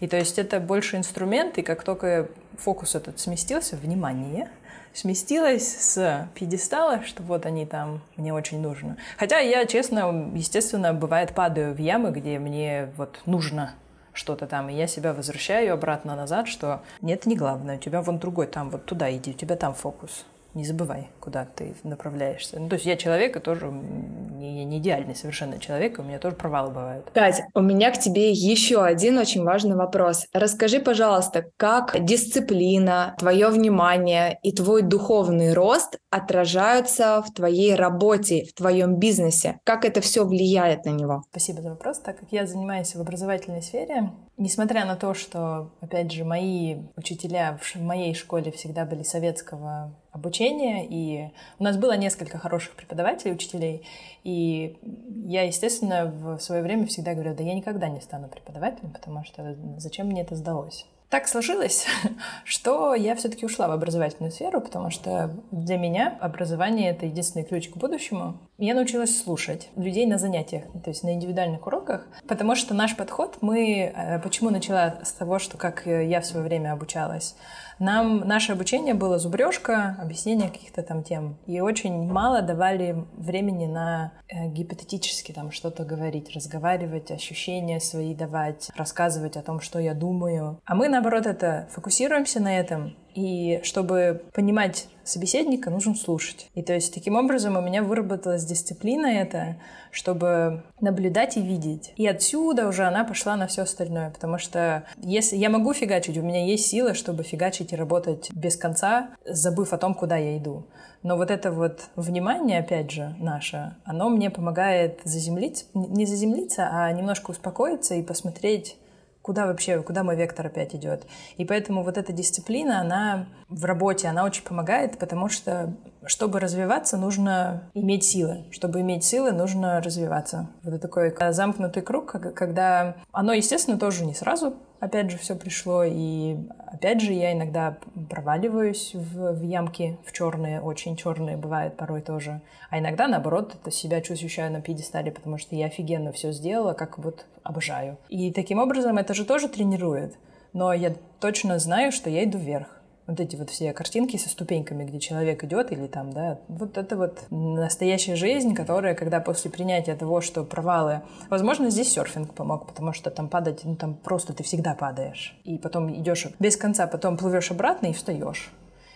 И 0.00 0.06
то 0.06 0.18
есть 0.18 0.38
это 0.38 0.60
больше 0.60 0.98
инструмент, 0.98 1.56
и 1.56 1.62
как 1.62 1.84
только 1.84 2.28
фокус 2.58 2.94
этот 2.94 3.18
сместился, 3.18 3.76
внимание— 3.76 4.50
сместилась 4.94 5.66
с 5.66 6.28
пьедестала, 6.34 7.02
что 7.02 7.22
вот 7.22 7.44
они 7.44 7.66
там, 7.66 8.00
мне 8.16 8.32
очень 8.32 8.60
нужно. 8.62 8.96
Хотя 9.18 9.38
я, 9.38 9.66
честно, 9.66 10.30
естественно, 10.34 10.94
бывает 10.94 11.34
падаю 11.34 11.74
в 11.74 11.78
ямы, 11.78 12.12
где 12.12 12.38
мне 12.38 12.88
вот 12.96 13.20
нужно 13.26 13.74
что-то 14.14 14.46
там, 14.46 14.70
и 14.70 14.74
я 14.74 14.86
себя 14.86 15.12
возвращаю 15.12 15.74
обратно 15.74 16.14
назад, 16.14 16.46
что 16.46 16.82
нет, 17.02 17.26
не 17.26 17.36
главное, 17.36 17.76
у 17.76 17.80
тебя 17.80 18.00
вон 18.00 18.18
другой 18.18 18.46
там, 18.46 18.70
вот 18.70 18.86
туда 18.86 19.14
иди, 19.14 19.32
у 19.32 19.34
тебя 19.34 19.56
там 19.56 19.74
фокус 19.74 20.24
не 20.54 20.64
забывай, 20.64 21.08
куда 21.24 21.46
ты 21.46 21.74
направляешься. 21.84 22.60
Ну, 22.60 22.68
то 22.68 22.74
есть 22.74 22.84
я 22.84 22.96
человек, 22.96 23.36
и 23.36 23.40
тоже 23.40 23.66
не, 23.66 24.64
не 24.66 24.78
идеальный 24.78 25.14
совершенно 25.14 25.58
человек, 25.58 25.98
у 25.98 26.02
меня 26.02 26.18
тоже 26.18 26.36
провалы 26.36 26.70
бывают. 26.70 27.10
Катя, 27.14 27.46
у 27.54 27.60
меня 27.60 27.90
к 27.90 27.98
тебе 27.98 28.30
еще 28.30 28.84
один 28.84 29.16
очень 29.16 29.42
важный 29.42 29.74
вопрос. 29.74 30.26
Расскажи, 30.34 30.80
пожалуйста, 30.80 31.46
как 31.56 32.04
дисциплина, 32.04 33.14
твое 33.18 33.48
внимание 33.48 34.38
и 34.42 34.52
твой 34.52 34.82
духовный 34.82 35.54
рост 35.54 35.98
отражаются 36.10 37.22
в 37.22 37.32
твоей 37.32 37.74
работе, 37.74 38.44
в 38.44 38.52
твоем 38.52 38.96
бизнесе? 38.96 39.58
Как 39.64 39.86
это 39.86 40.02
все 40.02 40.26
влияет 40.26 40.84
на 40.84 40.90
него? 40.90 41.22
Спасибо 41.30 41.62
за 41.62 41.70
вопрос. 41.70 42.00
Так 42.00 42.20
как 42.20 42.30
я 42.32 42.46
занимаюсь 42.46 42.94
в 42.94 43.00
образовательной 43.00 43.62
сфере, 43.62 44.10
несмотря 44.36 44.84
на 44.84 44.96
то, 44.96 45.14
что, 45.14 45.70
опять 45.80 46.12
же, 46.12 46.24
мои 46.24 46.76
учителя 46.96 47.58
в 47.62 47.76
моей 47.76 48.14
школе 48.14 48.50
всегда 48.52 48.84
были 48.84 49.02
советского 49.02 49.94
обучения, 50.12 50.86
и 50.86 51.13
у 51.58 51.64
нас 51.64 51.76
было 51.76 51.96
несколько 51.96 52.38
хороших 52.38 52.74
преподавателей, 52.74 53.34
учителей, 53.34 53.86
и 54.24 54.78
я, 55.26 55.42
естественно, 55.42 56.06
в 56.06 56.38
свое 56.40 56.62
время 56.62 56.86
всегда 56.86 57.14
говорю, 57.14 57.34
да 57.34 57.42
я 57.42 57.54
никогда 57.54 57.88
не 57.88 58.00
стану 58.00 58.28
преподавателем, 58.28 58.90
потому 58.90 59.24
что 59.24 59.56
зачем 59.78 60.06
мне 60.06 60.22
это 60.22 60.36
сдалось? 60.36 60.86
Так 61.14 61.28
сложилось, 61.28 61.86
что 62.44 62.94
я 62.94 63.14
все-таки 63.14 63.46
ушла 63.46 63.68
в 63.68 63.70
образовательную 63.70 64.32
сферу, 64.32 64.60
потому 64.60 64.90
что 64.90 65.30
для 65.52 65.76
меня 65.76 66.18
образование— 66.20 66.90
это 66.90 67.06
единственный 67.06 67.44
ключ 67.44 67.68
к 67.68 67.76
будущему. 67.76 68.40
Я 68.58 68.74
научилась 68.74 69.22
слушать 69.22 69.68
людей 69.76 70.06
на 70.06 70.18
занятиях, 70.18 70.64
то 70.82 70.90
есть 70.90 71.04
на 71.04 71.14
индивидуальных 71.14 71.68
уроках, 71.68 72.08
потому 72.26 72.56
что 72.56 72.74
наш 72.74 72.96
подход, 72.96 73.38
мы... 73.42 73.92
Э, 73.94 74.18
почему 74.18 74.50
начала 74.50 74.98
с 75.04 75.12
того, 75.12 75.38
что 75.38 75.56
как 75.56 75.86
я 75.86 76.20
в 76.20 76.26
свое 76.26 76.44
время 76.44 76.72
обучалась? 76.72 77.36
Нам 77.78 78.20
наше 78.20 78.52
обучение 78.52 78.94
было 78.94 79.18
зубрежка, 79.18 79.96
объяснение 80.00 80.50
каких-то 80.50 80.82
там 80.82 81.02
тем. 81.04 81.38
И 81.46 81.60
очень 81.60 82.10
мало 82.10 82.42
давали 82.42 83.04
времени 83.16 83.66
на 83.66 84.12
э, 84.28 84.48
гипотетически 84.48 85.32
там 85.32 85.52
что-то 85.52 85.84
говорить, 85.84 86.34
разговаривать, 86.34 87.10
ощущения 87.10 87.78
свои 87.78 88.14
давать, 88.14 88.70
рассказывать 88.74 89.36
о 89.36 89.42
том, 89.42 89.60
что 89.60 89.78
я 89.78 89.94
думаю. 89.94 90.60
А 90.64 90.74
мы, 90.74 90.88
на, 90.88 91.04
наоборот 91.04 91.26
это 91.26 91.68
фокусируемся 91.70 92.40
на 92.40 92.58
этом, 92.58 92.96
и 93.14 93.60
чтобы 93.62 94.22
понимать 94.32 94.88
собеседника, 95.04 95.70
нужно 95.70 95.94
слушать. 95.94 96.48
И 96.54 96.62
то 96.62 96.72
есть 96.72 96.92
таким 96.92 97.16
образом 97.16 97.56
у 97.56 97.60
меня 97.60 97.82
выработалась 97.82 98.44
дисциплина 98.44 99.06
это, 99.06 99.56
чтобы 99.90 100.64
наблюдать 100.80 101.36
и 101.36 101.42
видеть. 101.42 101.92
И 101.96 102.06
отсюда 102.06 102.66
уже 102.66 102.84
она 102.84 103.04
пошла 103.04 103.36
на 103.36 103.46
все 103.46 103.62
остальное, 103.62 104.10
потому 104.10 104.38
что 104.38 104.84
если 104.96 105.36
я 105.36 105.50
могу 105.50 105.72
фигачить, 105.72 106.18
у 106.18 106.22
меня 106.22 106.44
есть 106.44 106.66
сила, 106.66 106.94
чтобы 106.94 107.22
фигачить 107.22 107.72
и 107.72 107.76
работать 107.76 108.30
без 108.32 108.56
конца, 108.56 109.10
забыв 109.24 109.72
о 109.72 109.78
том, 109.78 109.94
куда 109.94 110.16
я 110.16 110.36
иду. 110.38 110.66
Но 111.02 111.16
вот 111.18 111.30
это 111.30 111.52
вот 111.52 111.90
внимание, 111.96 112.60
опять 112.60 112.90
же, 112.90 113.14
наше, 113.18 113.76
оно 113.84 114.08
мне 114.08 114.30
помогает 114.30 115.00
заземлиться, 115.04 115.66
не 115.74 116.06
заземлиться, 116.06 116.68
а 116.72 116.90
немножко 116.92 117.30
успокоиться 117.30 117.94
и 117.94 118.02
посмотреть 118.02 118.78
куда 119.24 119.46
вообще, 119.46 119.82
куда 119.82 120.04
мой 120.04 120.16
вектор 120.16 120.46
опять 120.46 120.74
идет. 120.74 121.06
И 121.38 121.46
поэтому 121.46 121.82
вот 121.82 121.96
эта 121.96 122.12
дисциплина, 122.12 122.80
она 122.80 123.26
в 123.54 123.64
работе, 123.64 124.08
она 124.08 124.24
очень 124.24 124.44
помогает, 124.44 124.98
потому 124.98 125.28
что, 125.28 125.72
чтобы 126.04 126.40
развиваться, 126.40 126.96
нужно 126.96 127.70
иметь 127.74 128.04
силы. 128.04 128.44
Чтобы 128.50 128.80
иметь 128.80 129.04
силы, 129.04 129.32
нужно 129.32 129.80
развиваться. 129.80 130.48
Вот 130.62 130.80
такой 130.80 131.14
замкнутый 131.30 131.82
круг, 131.82 132.16
когда 132.34 132.96
оно, 133.12 133.32
естественно, 133.32 133.78
тоже 133.78 134.04
не 134.04 134.14
сразу 134.14 134.54
опять 134.84 135.10
же, 135.10 135.18
все 135.18 135.34
пришло, 135.34 135.82
и 135.84 136.36
опять 136.66 137.00
же 137.00 137.12
я 137.12 137.32
иногда 137.32 137.78
проваливаюсь 138.10 138.94
в, 138.94 139.32
в 139.32 139.42
ямки, 139.42 139.98
в 140.04 140.12
черные, 140.12 140.60
очень 140.60 140.96
черные 140.96 141.36
бывает 141.36 141.76
порой 141.76 142.02
тоже. 142.02 142.40
А 142.70 142.78
иногда, 142.78 143.08
наоборот, 143.08 143.54
это 143.54 143.70
себя 143.70 143.98
ощущаю 143.98 144.52
на 144.52 144.60
пьедестале, 144.60 145.10
потому 145.10 145.38
что 145.38 145.56
я 145.56 145.66
офигенно 145.66 146.12
все 146.12 146.32
сделала, 146.32 146.74
как 146.74 146.98
вот 146.98 147.24
обожаю. 147.42 147.96
И 148.08 148.32
таким 148.32 148.58
образом 148.58 148.98
это 148.98 149.14
же 149.14 149.24
тоже 149.24 149.48
тренирует. 149.48 150.16
Но 150.52 150.72
я 150.72 150.94
точно 151.18 151.58
знаю, 151.58 151.90
что 151.90 152.10
я 152.10 152.24
иду 152.24 152.38
вверх 152.38 152.80
вот 153.06 153.20
эти 153.20 153.36
вот 153.36 153.50
все 153.50 153.72
картинки 153.72 154.16
со 154.16 154.28
ступеньками, 154.28 154.84
где 154.84 154.98
человек 154.98 155.44
идет 155.44 155.72
или 155.72 155.86
там, 155.86 156.12
да, 156.12 156.38
вот 156.48 156.78
это 156.78 156.96
вот 156.96 157.26
настоящая 157.30 158.16
жизнь, 158.16 158.54
которая, 158.54 158.94
когда 158.94 159.20
после 159.20 159.50
принятия 159.50 159.94
того, 159.94 160.20
что 160.20 160.44
провалы, 160.44 161.02
возможно, 161.28 161.70
здесь 161.70 161.92
серфинг 161.92 162.34
помог, 162.34 162.66
потому 162.66 162.92
что 162.92 163.10
там 163.10 163.28
падать, 163.28 163.60
ну 163.64 163.76
там 163.76 163.94
просто 163.94 164.32
ты 164.32 164.42
всегда 164.42 164.74
падаешь, 164.74 165.38
и 165.44 165.58
потом 165.58 165.94
идешь 165.94 166.26
без 166.38 166.56
конца, 166.56 166.86
потом 166.86 167.16
плывешь 167.16 167.50
обратно 167.50 167.88
и 167.88 167.92
встаешь. 167.92 168.50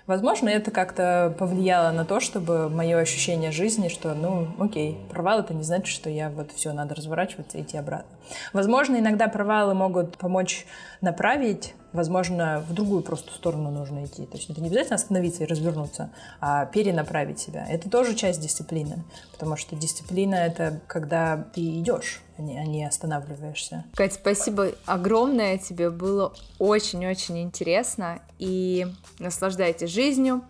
Возможно, 0.08 0.48
это 0.48 0.70
как-то 0.70 1.34
повлияло 1.38 1.92
на 1.92 2.06
то, 2.06 2.18
чтобы 2.18 2.70
мое 2.70 2.96
ощущение 2.96 3.50
жизни, 3.50 3.88
что, 3.88 4.14
ну, 4.14 4.48
окей, 4.58 4.96
провал 5.10 5.40
это 5.40 5.52
не 5.52 5.62
значит, 5.62 5.94
что 5.94 6.08
я 6.08 6.30
вот 6.30 6.50
все, 6.52 6.72
надо 6.72 6.94
разворачиваться 6.94 7.58
и 7.58 7.60
идти 7.60 7.76
обратно. 7.76 8.16
Возможно, 8.54 8.96
иногда 8.96 9.28
провалы 9.28 9.74
могут 9.74 10.16
помочь 10.16 10.64
направить 11.02 11.74
возможно, 11.92 12.64
в 12.68 12.74
другую 12.74 13.02
просто 13.02 13.32
сторону 13.32 13.70
нужно 13.70 14.04
идти. 14.04 14.26
То 14.26 14.36
есть 14.36 14.50
это 14.50 14.60
не 14.60 14.68
обязательно 14.68 14.96
остановиться 14.96 15.44
и 15.44 15.46
развернуться, 15.46 16.10
а 16.40 16.66
перенаправить 16.66 17.38
себя. 17.38 17.66
Это 17.68 17.90
тоже 17.90 18.14
часть 18.14 18.40
дисциплины, 18.40 19.04
потому 19.32 19.56
что 19.56 19.76
дисциплина— 19.76 20.34
это 20.36 20.80
когда 20.86 21.36
ты 21.54 21.60
идешь, 21.80 22.20
а 22.36 22.42
не, 22.42 22.84
а 22.84 22.88
останавливаешься. 22.88 23.84
Кать, 23.94 24.14
спасибо 24.14 24.72
огромное 24.86 25.58
тебе, 25.58 25.90
было 25.90 26.32
очень-очень 26.58 27.42
интересно, 27.42 28.20
и 28.38 28.86
наслаждайтесь 29.18 29.90
жизнью, 29.90 30.42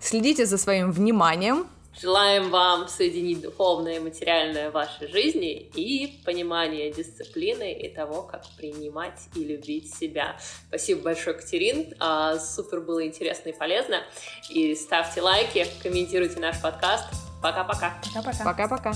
следите 0.00 0.46
за 0.46 0.58
своим 0.58 0.92
вниманием, 0.92 1.66
Желаем 2.00 2.50
вам 2.50 2.88
соединить 2.88 3.40
духовное 3.40 3.96
и 3.96 3.98
материальное 3.98 4.70
в 4.70 4.74
вашей 4.74 5.08
жизни 5.08 5.52
и 5.74 6.20
понимание 6.24 6.92
дисциплины 6.92 7.72
и 7.72 7.88
того, 7.88 8.22
как 8.22 8.44
принимать 8.58 9.28
и 9.34 9.44
любить 9.44 9.94
себя. 9.94 10.36
Спасибо 10.68 11.02
большое, 11.02 11.36
Катерин. 11.36 11.94
А, 11.98 12.38
супер 12.38 12.80
было 12.80 13.06
интересно 13.06 13.48
и 13.48 13.52
полезно. 13.52 14.02
И 14.50 14.74
ставьте 14.74 15.22
лайки, 15.22 15.66
комментируйте 15.82 16.38
наш 16.38 16.60
подкаст. 16.60 17.06
Пока-пока. 17.42 17.94
Пока-пока. 18.14 18.44
Пока-пока. 18.44 18.92